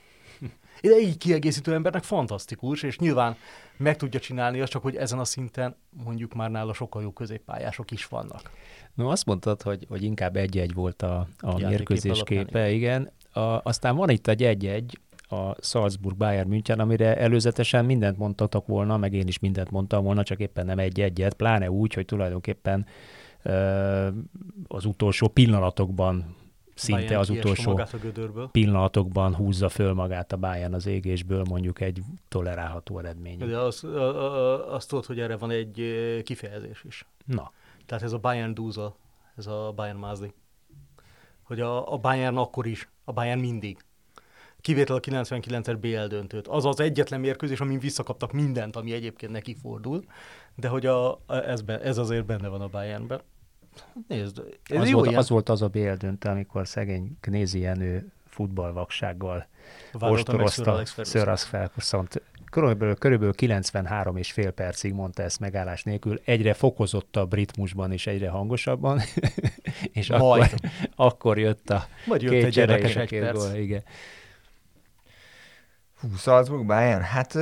[0.81, 3.37] De így kiegészítő embernek fantasztikus, és nyilván
[3.77, 7.91] meg tudja csinálni, az csak hogy ezen a szinten mondjuk már nála sokkal jó középpályások
[7.91, 8.51] is vannak.
[8.95, 13.11] No, azt mondtad, hogy, hogy inkább egy-egy volt a, a mérkőzés képe, igen.
[13.33, 18.97] A, aztán van itt egy egy-egy, a Salzburg Bayern München, amire előzetesen mindent mondtatok volna,
[18.97, 22.87] meg én is mindent mondtam volna, csak éppen nem egy-egyet, pláne úgy, hogy tulajdonképpen
[24.69, 26.37] az utolsó pillanatokban
[26.75, 27.81] szinte Bayern az utolsó
[28.51, 33.39] pillanatokban húzza föl magát a Bayern az égésből mondjuk egy tolerálható eredmény.
[33.39, 33.85] De az,
[34.69, 35.83] azt tudod, hogy erre van egy
[36.25, 37.07] kifejezés is.
[37.25, 37.53] Na.
[37.87, 38.97] Tehát ez a Bayern dúza,
[39.37, 40.33] ez a Bayern mázli.
[41.43, 43.85] Hogy a, a Bayern akkor is, a Bayern mindig.
[44.61, 46.49] Kivétel a 99-es BL döntőt.
[46.49, 50.05] Az az egyetlen mérkőzés, amin visszakaptak mindent, ami egyébként neki fordul,
[50.55, 53.21] de hogy a, ez, be, ez azért benne van a Bayernben.
[54.09, 55.21] Nézd, ez az, jó volt, ilyen.
[55.21, 59.47] az volt az a BL döntő, amikor szegény Knézi Jenő futballvaksággal
[59.93, 62.23] ostorozta Sir Alex Ferguson-t.
[62.51, 68.29] Körülbelül, körülbelül 93 és fél percig mondta ezt megállás nélkül, egyre fokozottabb ritmusban és egyre
[68.29, 69.01] hangosabban,
[69.93, 70.51] és akkor,
[70.97, 73.39] akkor jött a Majd jött egy érdekes egy perc.
[73.39, 73.83] Gól, igen.
[76.01, 77.39] Hú, Salzburg Bayern, hát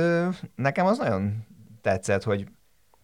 [0.55, 1.45] nekem az nagyon
[1.81, 2.47] tetszett, hogy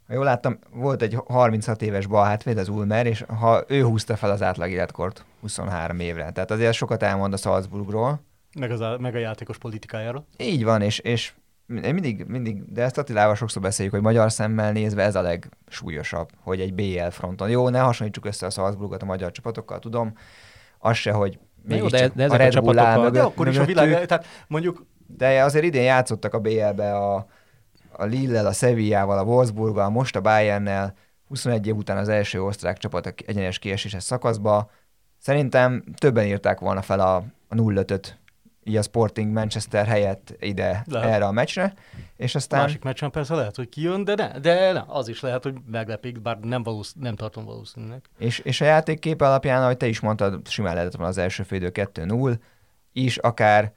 [0.08, 4.15] ha jól láttam, volt egy 36 éves bal hátvéd, az Ulmer, és ha ő húzta
[4.15, 6.32] fel az átlag életkort 23 évre.
[6.32, 8.22] Tehát azért sokat elmond a Salzburgról.
[8.60, 10.26] Meg, az a, meg a játékos politikájáról.
[10.38, 11.34] Így van, és, és
[11.65, 16.62] mindig, mindig, de ezt Attilával sokszor beszéljük, hogy magyar szemmel nézve ez a legsúlyosabb, hogy
[16.62, 17.50] egy BL fronton.
[17.50, 20.13] Jó, ne hasonlítsuk össze a Salzburgot a magyar csapatokkal, tudom,
[20.80, 23.58] az se, hogy még jó, de, de ezek a, Red Bull áll de akkor is
[23.58, 24.86] a világ, tehát mondjuk...
[25.10, 27.28] De azért idén játszottak a BL-be a,
[27.98, 30.94] a Lille, a Sevillával, a Wolfsburggal, most a Bayernnel,
[31.28, 34.70] 21 év után az első osztrák csapat egyenes kieséses szakaszba.
[35.18, 37.16] Szerintem többen írták volna fel a,
[37.48, 38.18] a 0-5-öt
[38.68, 41.10] így a Sporting Manchester helyett ide lehet.
[41.14, 41.74] erre a meccsre,
[42.16, 42.60] és aztán...
[42.60, 46.22] Másik meccsen persze lehet, hogy kijön, de ne, de ne, az is lehet, hogy meglepik,
[46.22, 48.06] bár nem, valósz, nem tartom valószínűnek.
[48.18, 51.44] És, és a játék kép alapján, ahogy te is mondtad, simán lehetett volna az első
[51.44, 52.38] félidő 2-0,
[52.94, 53.74] is akár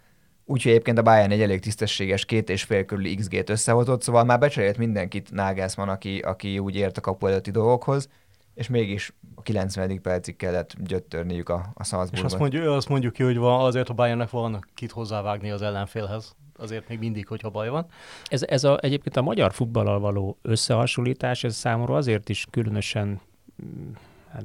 [0.51, 4.39] Úgyhogy egyébként a Bayern egy elég tisztességes két és fél körüli XG-t összehozott, szóval már
[4.39, 8.09] becserélt mindenkit Nagelsmann, aki, aki úgy ért a kapu előtti dolgokhoz,
[8.55, 10.03] és mégis a 90.
[10.03, 12.19] percig kellett gyöttörniük a, a Salzburgot.
[12.19, 15.63] És azt mondjuk, azt mondjuk ki, hogy van, azért a Bayernnek van kit hozzávágni az
[15.63, 16.35] ellenfélhez.
[16.59, 17.87] Azért még mindig, hogyha baj van.
[18.25, 23.21] Ez, ez a, egyébként a magyar futballal való összehasonlítás, ez számomra azért is különösen
[23.63, 23.91] mm,
[24.33, 24.45] hát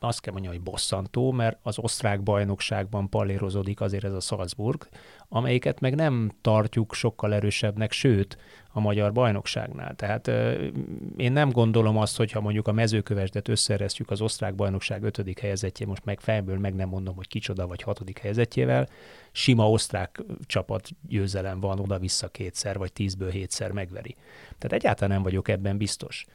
[0.00, 4.88] azt kell mondjam, hogy bosszantó, mert az osztrák bajnokságban pallérozódik azért ez a Salzburg,
[5.28, 8.38] amelyiket meg nem tartjuk sokkal erősebbnek, sőt,
[8.76, 9.94] a magyar bajnokságnál.
[9.94, 10.30] Tehát
[11.16, 16.04] én nem gondolom azt, hogyha mondjuk a mezőkövesdet összeresztjük az osztrák bajnokság ötödik helyezettje, most
[16.04, 18.88] meg fejből meg nem mondom, hogy kicsoda vagy hatodik helyezettjével,
[19.32, 24.14] sima osztrák csapat győzelem van oda-vissza kétszer, vagy tízből hétszer megveri.
[24.58, 26.26] Tehát egyáltalán nem vagyok ebben biztos.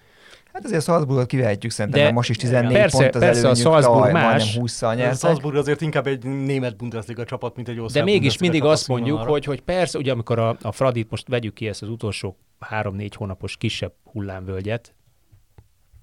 [0.53, 3.55] Hát azért a Salzburgot kivehetjük szerintem, de most is 14 persze, pont az persze a
[3.55, 4.57] Salzburg más.
[4.57, 8.03] 20 A Salzburg azért inkább egy német Bundesliga csapat, mint egy ország.
[8.03, 11.53] De mégis mindig azt mondjuk, hogy, hogy persze, ugye amikor a, a Fradit, most vegyük
[11.53, 12.30] ki ezt az utolsó
[12.61, 14.93] három-négy hónapos kisebb hullámvölgyet,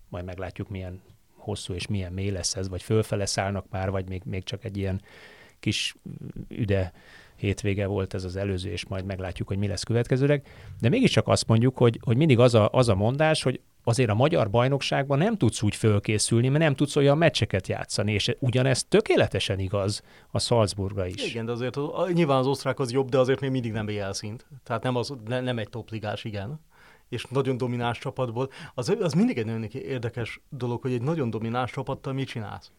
[0.09, 1.01] majd meglátjuk milyen
[1.35, 4.77] hosszú és milyen mély lesz ez, vagy fölfele szállnak már, vagy még, még csak egy
[4.77, 5.03] ilyen
[5.61, 5.95] kis
[6.49, 6.93] üde
[7.37, 10.47] hétvége volt ez az előző, és majd meglátjuk, hogy mi lesz következőleg.
[10.81, 14.15] De mégiscsak azt mondjuk, hogy, hogy mindig az a, az a mondás, hogy azért a
[14.15, 19.59] magyar bajnokságban nem tudsz úgy fölkészülni, mert nem tudsz olyan meccseket játszani, és ugyanez tökéletesen
[19.59, 21.31] igaz a Salzburga is.
[21.31, 24.47] Igen, de azért az, nyilván az osztrák az jobb, de azért még mindig nem jelszint.
[24.65, 26.61] Tehát nem, az, ne, nem egy topligás, igen
[27.09, 31.71] és nagyon domináns csapatból, az, az mindig egy nagyon érdekes dolog, hogy egy nagyon domináns
[31.71, 32.73] csapattal mit csinálsz.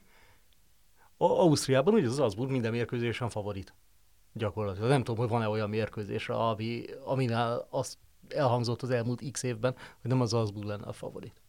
[1.17, 3.73] A, Ausztriában ugye az Salzburg minden mérkőzésen favorit.
[4.33, 4.89] Gyakorlatilag.
[4.89, 7.97] Nem tudom, hogy van-e olyan mérkőzés, ami, aminál azt
[8.33, 11.41] elhangzott az elmúlt x évben, hogy nem az Salzburg lenne a favorit.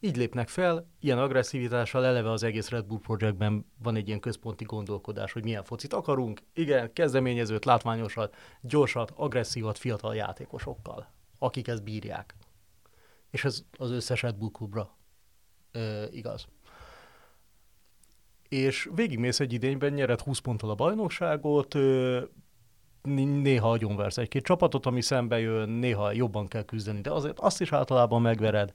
[0.00, 4.64] Így lépnek fel, ilyen agresszivitással eleve az egész Red Bull Projectben van egy ilyen központi
[4.64, 6.40] gondolkodás, hogy milyen focit akarunk.
[6.54, 12.34] Igen, kezdeményezőt, látványosat, gyorsat, agresszívat, fiatal játékosokkal, akik ezt bírják.
[13.30, 14.96] És ez az összes Red Bull klubra
[15.72, 16.46] ö, igaz.
[18.48, 22.22] És végigmész egy idényben, nyered 20 ponttal a bajnokságot, ö,
[23.02, 27.72] néha agyonversz egy-két csapatot, ami szembe jön, néha jobban kell küzdeni, de azért azt is
[27.72, 28.72] általában megvered,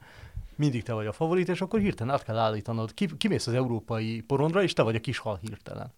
[0.55, 2.93] mindig te vagy a favorit, és akkor hirtelen át kell állítanod.
[3.17, 5.93] kimész az európai porondra, és te vagy a kis hal hirtelen.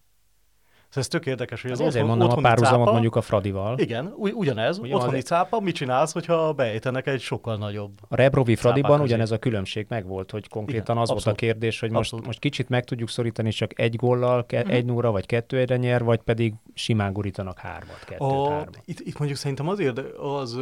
[0.96, 3.78] Ez tök érdekes, hogy az Ezért otthon, mondom a párhuzamot cápa, mondjuk a Fradival.
[3.78, 5.24] Igen, ugyanez, Ugyan otthoni az...
[5.24, 10.30] cápa, mit csinálsz, hogyha beejtenek egy sokkal nagyobb A Rebrovi Fradiban ugyanez a különbség megvolt,
[10.30, 13.50] hogy konkrétan Igen, az abszolút, volt a kérdés, hogy most, most kicsit meg tudjuk szorítani
[13.50, 14.76] csak egy gollal, ke- uh-huh.
[14.76, 18.80] egy nóra vagy kettő egyre nyer, vagy pedig simán gurítanak hármat, kettőt, a, hármat.
[18.84, 20.54] Itt, itt mondjuk szerintem azért az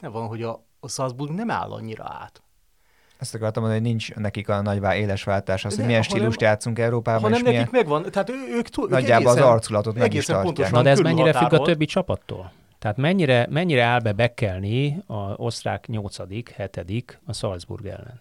[0.00, 2.42] benne van, hogy a, a Salzburg nem áll annyira át.
[3.18, 6.40] Ezt akartam mondani, hogy nincs nekik a nagy éles váltás az, De, hogy milyen stílust
[6.40, 7.22] nem, játszunk Európában.
[7.22, 7.86] Hanem és nekik milyen...
[7.86, 10.70] megvan, tehát ő, ők túl, Nagyjából egészen, az arculatot meg is tartják.
[10.70, 12.52] Na de ez mennyire függ a többi csapattól?
[12.78, 16.16] Tehát mennyire, mennyire áll be bekelni a osztrák 8
[16.54, 18.20] hetedik a Salzburg ellen?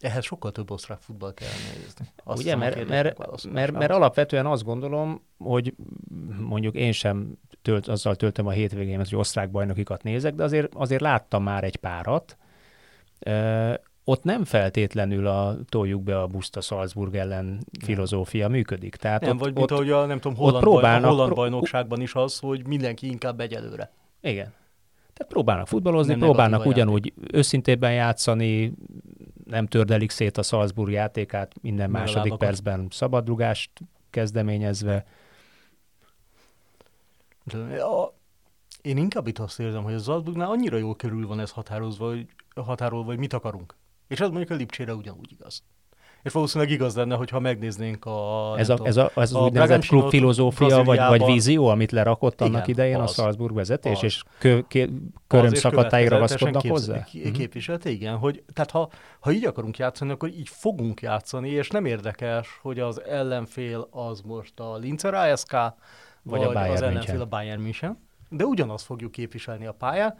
[0.00, 2.06] Ehhez sokkal több osztrák futball kell nézni.
[2.24, 5.74] Azt Ugye, mert, mert, mert, mert, mert alapvetően azt gondolom, hogy
[6.40, 11.00] mondjuk én sem tölt, azzal töltöm a hétvégémet, hogy osztrák bajnokikat nézek, de azért, azért
[11.00, 12.36] láttam már egy párat,
[14.08, 18.96] ott nem feltétlenül a toljuk be a Busta Salzburg ellen filozófia működik.
[18.96, 21.34] Tehát nem, ott, vagy mint ott, ahogy a, nem tudom, holland, próbálnak, baj, a holland
[21.34, 23.92] bajnokságban is az, hogy mindenki inkább egy előre.
[24.20, 24.52] Igen.
[25.12, 28.72] Tehát próbálnak futballozni, nem próbálnak ugyanúgy őszintében játszani,
[29.44, 33.70] nem tördelik szét a Salzburg játékát minden nem második percben szabadrugást
[34.10, 35.04] kezdeményezve.
[37.78, 38.12] A,
[38.82, 42.26] én inkább itt azt érzem, hogy a Salzburgnál annyira jól körül van ez határozva, hogy,
[42.54, 43.76] határolva, hogy mit akarunk.
[44.08, 45.62] És ez mondjuk a Lipcsére ugyanúgy igaz.
[46.22, 48.54] És valószínűleg igaz lenne, hogyha megnéznénk a...
[48.58, 52.68] Ez, a, ez, a, ez az úgynevezett klub filozófia, vagy, vagy vízió, amit lerakott annak
[52.68, 54.02] igen, idején az, a Salzburg vezetés, az.
[54.02, 54.86] és kö, kö,
[55.26, 57.06] köröm szakadtáig ragaszkodnak képz, hozzá?
[57.12, 57.32] Mhm.
[57.32, 58.16] Képviselt, igen.
[58.16, 62.78] Hogy, tehát ha, ha így akarunk játszani, akkor így fogunk játszani, és nem érdekes, hogy
[62.80, 65.72] az ellenfél az most a Linzer ASK, vagy,
[66.22, 67.20] vagy a Bayern az ellenfél München.
[67.20, 70.18] a Bayern München, de ugyanazt fogjuk képviselni a pályán,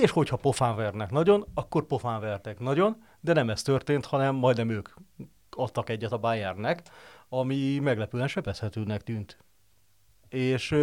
[0.00, 4.70] és hogyha pofán vernek nagyon, akkor pofán vertek nagyon, de nem ez történt, hanem majdnem
[4.70, 4.88] ők
[5.50, 6.82] adtak egyet a Bayernnek,
[7.28, 9.38] ami meglepően sebezhetőnek tűnt.
[10.28, 10.74] És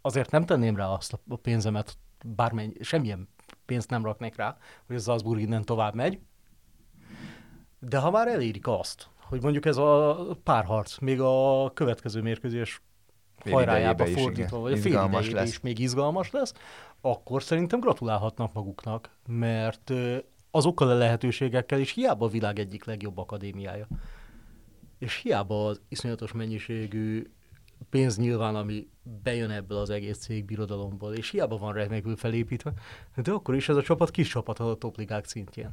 [0.00, 3.28] azért nem tenném rá azt a pénzemet, bármennyi, semmilyen
[3.66, 4.56] pénzt nem raknék rá,
[4.86, 6.20] hogy az Salzburg innen tovább megy.
[7.78, 12.82] De ha már elérik azt, hogy mondjuk ez a párharc még a következő mérkőzés
[13.50, 15.48] hajrájába fordítva, vagy a fél lesz.
[15.48, 16.52] is még izgalmas lesz,
[17.00, 19.92] akkor szerintem gratulálhatnak maguknak, mert
[20.50, 23.86] azokkal a lehetőségekkel is hiába a világ egyik legjobb akadémiája.
[24.98, 27.30] És hiába az iszonyatos mennyiségű
[27.90, 28.88] pénz nyilván, ami
[29.22, 32.72] bejön ebből az egész cégbirodalomból, és hiába van remekül felépítve,
[33.16, 35.70] de akkor is ez a csapat kis csapat a topligák szintjén.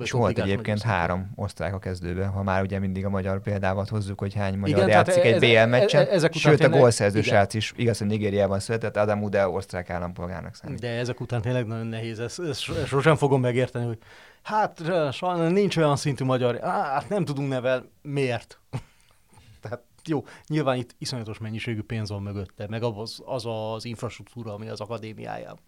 [0.00, 4.18] És volt egyébként három osztrák a kezdőben, ha már ugye mindig a magyar példával hozzuk,
[4.18, 6.06] hogy hány magyar igen, játszik egy BL meccsen.
[6.06, 10.80] Ezek Sőt, a gólszerző srác is, igaz, hogy Nigériában született, Adam Ude osztrák állampolgárnak számít.
[10.80, 13.98] De ezek után tényleg nagyon nehéz, ezt, ezt sosem fogom megérteni, hogy
[14.42, 14.80] hát
[15.12, 18.60] sajnos nincs olyan szintű magyar, hát nem tudunk nevel, miért?
[19.62, 24.68] Tehát jó, nyilván itt iszonyatos mennyiségű pénz van mögötte, meg az az, az infrastruktúra, ami
[24.68, 25.58] az akadémiájában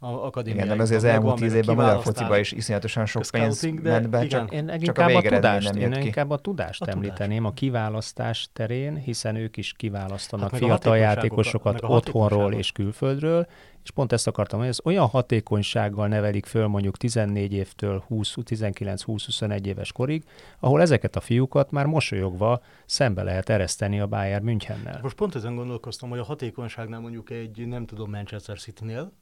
[0.00, 0.64] akadémiai.
[0.64, 4.08] Igen, nem azért az elmúlt tíz évben a magyar fociba is iszonyatosan sok pénz ment
[4.08, 8.48] be, csak, én csak a, a tudást, én inkább a tudást a említeném a kiválasztás
[8.52, 13.46] terén, hiszen ők is kiválasztanak hát fiatal játékosokat otthonról és külföldről,
[13.82, 19.64] és pont ezt akartam, hogy ez olyan hatékonysággal nevelik föl mondjuk 14 évtől 20, 19-20-21
[19.64, 20.24] éves korig,
[20.60, 24.98] ahol ezeket a fiúkat már mosolyogva szembe lehet ereszteni a Bayern Münchennel.
[25.02, 29.12] Most pont ezen gondolkoztam, hogy a hatékonyságnál mondjuk egy, nem tudom, Manchester City-nél,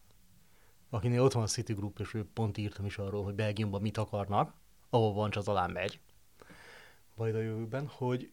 [0.91, 3.99] akinél ott van a City Group, és ő pont írtam is arról, hogy Belgiumban mit
[3.99, 4.55] akarnak,
[4.91, 6.01] ahol van, az alá megy,
[7.15, 8.31] majd a jövőben, hogy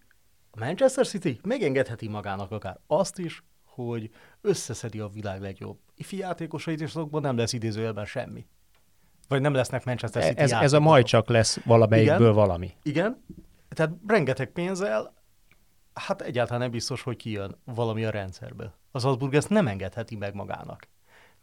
[0.52, 4.10] a Manchester City megengedheti magának akár azt is, hogy
[4.42, 8.46] összeszedi a világ legjobb ifi játékosait, és azokban nem lesz idézőjelben semmi.
[9.28, 12.72] Vagy nem lesznek Manchester City ez, ez a majd csak lesz valamelyikből igen, valami.
[12.84, 13.24] Igen,
[13.70, 15.14] tehát rengeteg pénzzel,
[15.94, 18.74] hát egyáltalán nem biztos, hogy kijön valami a rendszerből.
[18.92, 20.88] Az Salzburg ezt nem engedheti meg magának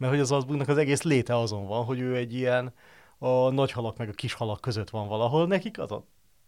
[0.00, 2.74] mert hogy az Salzburgnak az egész léte azon van, hogy ő egy ilyen
[3.18, 6.06] a nagy halak meg a kis halak között van valahol, nekik az a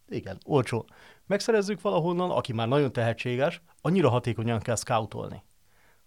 [0.08, 0.86] igen, olcsó.
[1.26, 5.42] Megszerezzük valahonnan, aki már nagyon tehetséges, annyira hatékonyan kell scoutolni,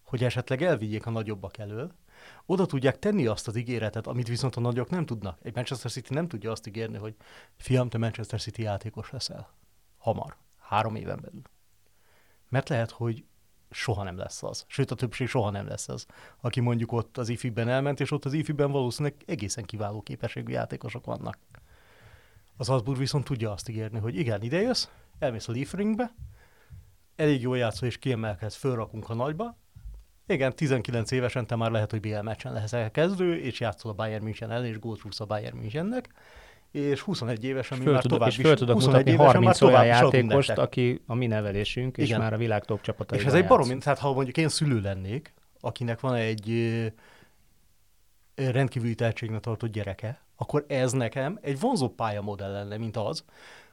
[0.03, 1.91] hogy esetleg elvigyék a nagyobbak elől,
[2.45, 5.39] oda tudják tenni azt az ígéretet, amit viszont a nagyok nem tudnak.
[5.41, 7.15] Egy Manchester City nem tudja azt ígérni, hogy
[7.57, 9.49] fiam, te Manchester City játékos leszel.
[9.97, 10.37] Hamar.
[10.59, 11.41] Három éven belül.
[12.49, 13.25] Mert lehet, hogy
[13.69, 14.65] soha nem lesz az.
[14.67, 16.05] Sőt, a többség soha nem lesz az,
[16.41, 21.05] aki mondjuk ott az ifiben elment, és ott az ifiben valószínűleg egészen kiváló képességű játékosok
[21.05, 21.37] vannak.
[22.57, 24.87] Az Salzburg viszont tudja azt ígérni, hogy igen, ide jössz,
[25.19, 26.13] elmész a Leafringbe,
[27.15, 29.57] elég jól játszol és kiemelkedsz, fölrakunk a nagyba,
[30.27, 34.23] igen, 19 évesen te már lehet, hogy BL meccsen lehetsz kezdő, és játszol a Bayern
[34.23, 36.09] München ellen, és gólt a Bayern Münchennek,
[36.75, 41.01] és 21 évesen mi már tudok, tovább és föl tudok mutatni 30 olyan játékost, aki
[41.05, 42.19] a mi nevelésünk, és Igen.
[42.19, 43.19] már a világ top csapatai.
[43.19, 46.51] És ez egy barom, tehát ha mondjuk én szülő lennék, akinek van egy
[48.35, 53.23] rendkívüli tehetségnek tartott gyereke, akkor ez nekem egy vonzó pályamodell lenne, mint az,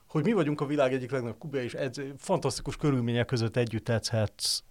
[0.07, 4.62] hogy mi vagyunk a világ egyik legnagyobb kubja, és egy fantasztikus körülmények között együtt tetszhetsz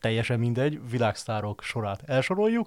[0.00, 2.66] teljesen mindegy, világsztárok sorát elsoroljuk,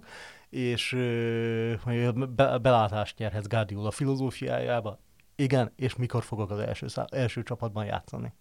[0.51, 4.99] és ö, be, belátást nyerhetsz Guardiola filozófiájába.
[5.35, 8.33] Igen, és mikor fogok az első, szá- első csapatban játszani.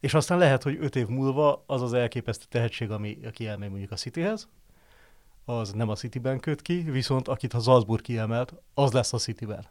[0.00, 3.90] És aztán lehet, hogy öt év múlva az az elképesztő tehetség, ami aki elmegy mondjuk
[3.90, 4.48] a Cityhez,
[5.44, 9.66] az nem a Cityben köt ki, viszont akit a Salzburg kiemelt, az lesz a Cityben.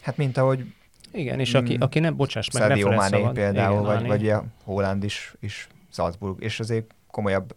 [0.00, 0.74] Hát mint ahogy
[1.12, 4.44] igen, és aki, mm, aki nem, bocsáss meg, Sadio Mané például, igen, vagy, vagy a
[4.64, 7.56] Holland is, is Salzburg, és azért komolyabb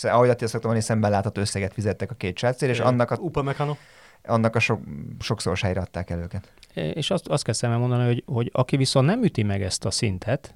[0.00, 3.16] Szóval, ahogy Attila szoktam mondani, szemben látható összeget fizettek a két srácért, és annak a,
[3.16, 3.76] Upa Mekano.
[4.24, 4.80] annak a sok,
[5.18, 6.52] sokszor helyre adták el őket.
[6.74, 9.90] És azt, azt kell szemben mondani, hogy, hogy aki viszont nem üti meg ezt a
[9.90, 10.54] szintet,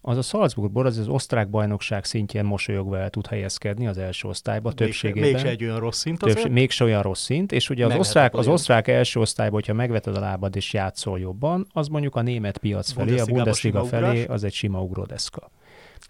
[0.00, 4.72] az a Salzburgból, az az osztrák bajnokság szintjén mosolyogva el tud helyezkedni az első osztályba
[4.72, 5.30] többségében.
[5.30, 6.48] Mégse egy olyan rossz szint azért?
[6.48, 10.20] Mégse olyan rossz szint, és ugye az osztrák, az osztrák első osztályban, hogyha megveted a
[10.20, 14.52] lábad és játszol jobban, az mondjuk a német piac felé, a Bundesliga felé, az egy
[14.52, 15.50] sima ugródeszka.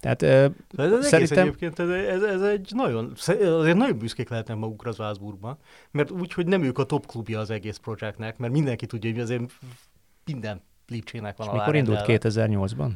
[0.00, 1.46] Tehát, ez az szerintem...
[1.46, 5.58] egyébként, ez, ez, ez, egy nagyon, azért nagyon büszkék lehetnek magukra az Salzburgban,
[5.90, 9.20] mert úgy, hogy nem ők a top klubja az egész projektnek, mert mindenki tudja, hogy
[9.20, 9.42] azért
[10.24, 12.90] minden Lipcsének van És mikor indult 2008-ban?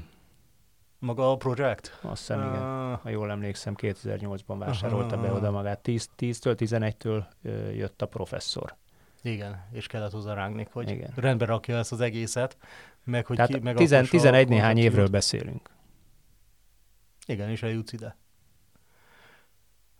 [0.99, 1.99] Maga a projekt?
[2.03, 2.53] Azt hiszem, igen.
[2.53, 5.79] Uh, ha jól emlékszem, 2008-ban vásárolta uh, be oda magát.
[5.79, 7.25] 10, 10-től 11-től
[7.77, 8.77] jött a professzor.
[9.23, 11.13] Igen, és kellett hozzá rángni, hogy igen.
[11.17, 12.57] rendbe rakja ezt az egészet,
[13.05, 15.71] meg hogy Tehát ki, meg 10, 11 néhány évről beszélünk.
[17.29, 18.17] Igen, és eljutsz ide.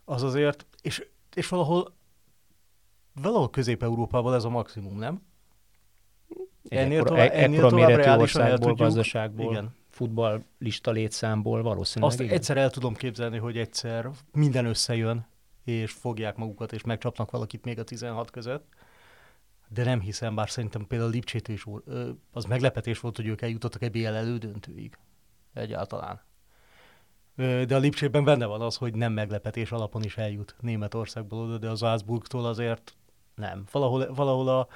[0.05, 1.97] Az azért, és, és valahol
[3.21, 5.21] valahol Közép-Európában ez a maximum, nem?
[6.69, 9.75] Ennél, ekkora, tovább, ennél ekkora méretű országból, gazdaságból, igen.
[9.89, 12.11] futballista létszámból valószínűleg.
[12.13, 12.33] Azt igen.
[12.33, 15.27] egyszer el tudom képzelni, hogy egyszer minden összejön,
[15.63, 18.67] és fogják magukat, és megcsapnak valakit még a 16 között.
[19.67, 21.65] de nem hiszem, bár szerintem például Lipcsét is
[22.31, 24.97] az meglepetés volt, hogy ők eljutottak egy BL elődöntőig
[25.53, 26.21] egyáltalán.
[27.39, 31.69] De a Lipcsében benne van az, hogy nem meglepetés alapon is eljut Németországból oda, de
[31.69, 32.95] az Salzburgtól azért
[33.35, 33.63] nem.
[33.71, 34.67] Valahol, valahol, a,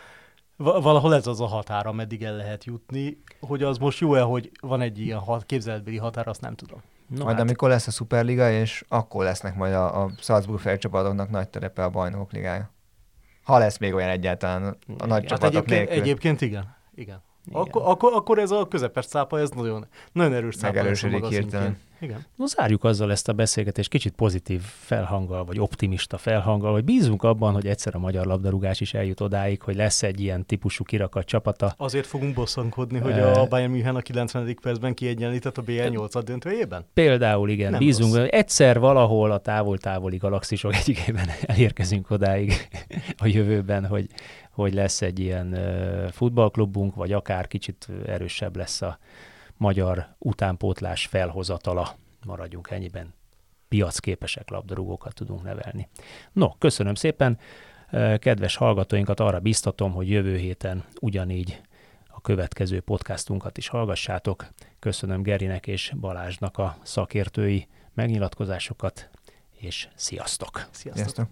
[0.57, 3.21] valahol ez az a határ, ameddig el lehet jutni.
[3.39, 6.81] Hogy az most jó-e, hogy van egy ilyen képzeletbeli határ, azt nem tudom.
[7.07, 7.45] No, majd hát...
[7.45, 11.89] amikor lesz a Superliga, és akkor lesznek majd a, a Salzburg felcsapatoknak nagy terepe a
[11.89, 12.71] bajnokok ligája.
[13.43, 15.07] Ha lesz még olyan egyáltalán a igen.
[15.07, 16.03] nagy hát csapatok egyébként, nélkül.
[16.03, 16.75] Egyébként igen.
[16.95, 17.21] igen.
[17.51, 20.73] Akkor, akkor, akkor, ez a közepes cápa, ez nagyon, nagyon erős cápa.
[20.73, 21.77] Megerősödik hirtelen.
[22.03, 22.25] Igen.
[22.35, 27.53] No, zárjuk azzal ezt a beszélgetést kicsit pozitív felhanggal, vagy optimista felhanggal, hogy bízunk abban,
[27.53, 31.73] hogy egyszer a magyar labdarúgás is eljut odáig, hogy lesz egy ilyen típusú kirakat csapata.
[31.77, 34.57] Azért fogunk bosszankodni, hogy a Bayern München a 90.
[34.61, 36.85] percben kiegyenlített a BL 8 döntőjében?
[36.93, 38.27] Például igen, Nem bízunk, rossz.
[38.29, 42.53] egyszer valahol a távol-távoli galaxisok egyikében elérkezünk odáig
[43.17, 44.07] a jövőben, hogy,
[44.51, 45.57] hogy lesz egy ilyen
[46.11, 48.97] futballklubunk, vagy akár kicsit erősebb lesz a
[49.63, 51.95] magyar utánpótlás felhozatala.
[52.25, 53.13] Maradjunk ennyiben.
[53.67, 55.87] Piacképesek labdarúgókat tudunk nevelni.
[56.31, 57.39] No, köszönöm szépen.
[58.17, 61.61] Kedves hallgatóinkat arra biztatom, hogy jövő héten ugyanígy
[62.07, 64.47] a következő podcastunkat is hallgassátok.
[64.79, 69.09] Köszönöm Gerinek és Balázsnak a szakértői megnyilatkozásokat,
[69.51, 70.67] és sziasztok!
[70.71, 70.95] Sziasztok!
[70.95, 71.27] sziasztok.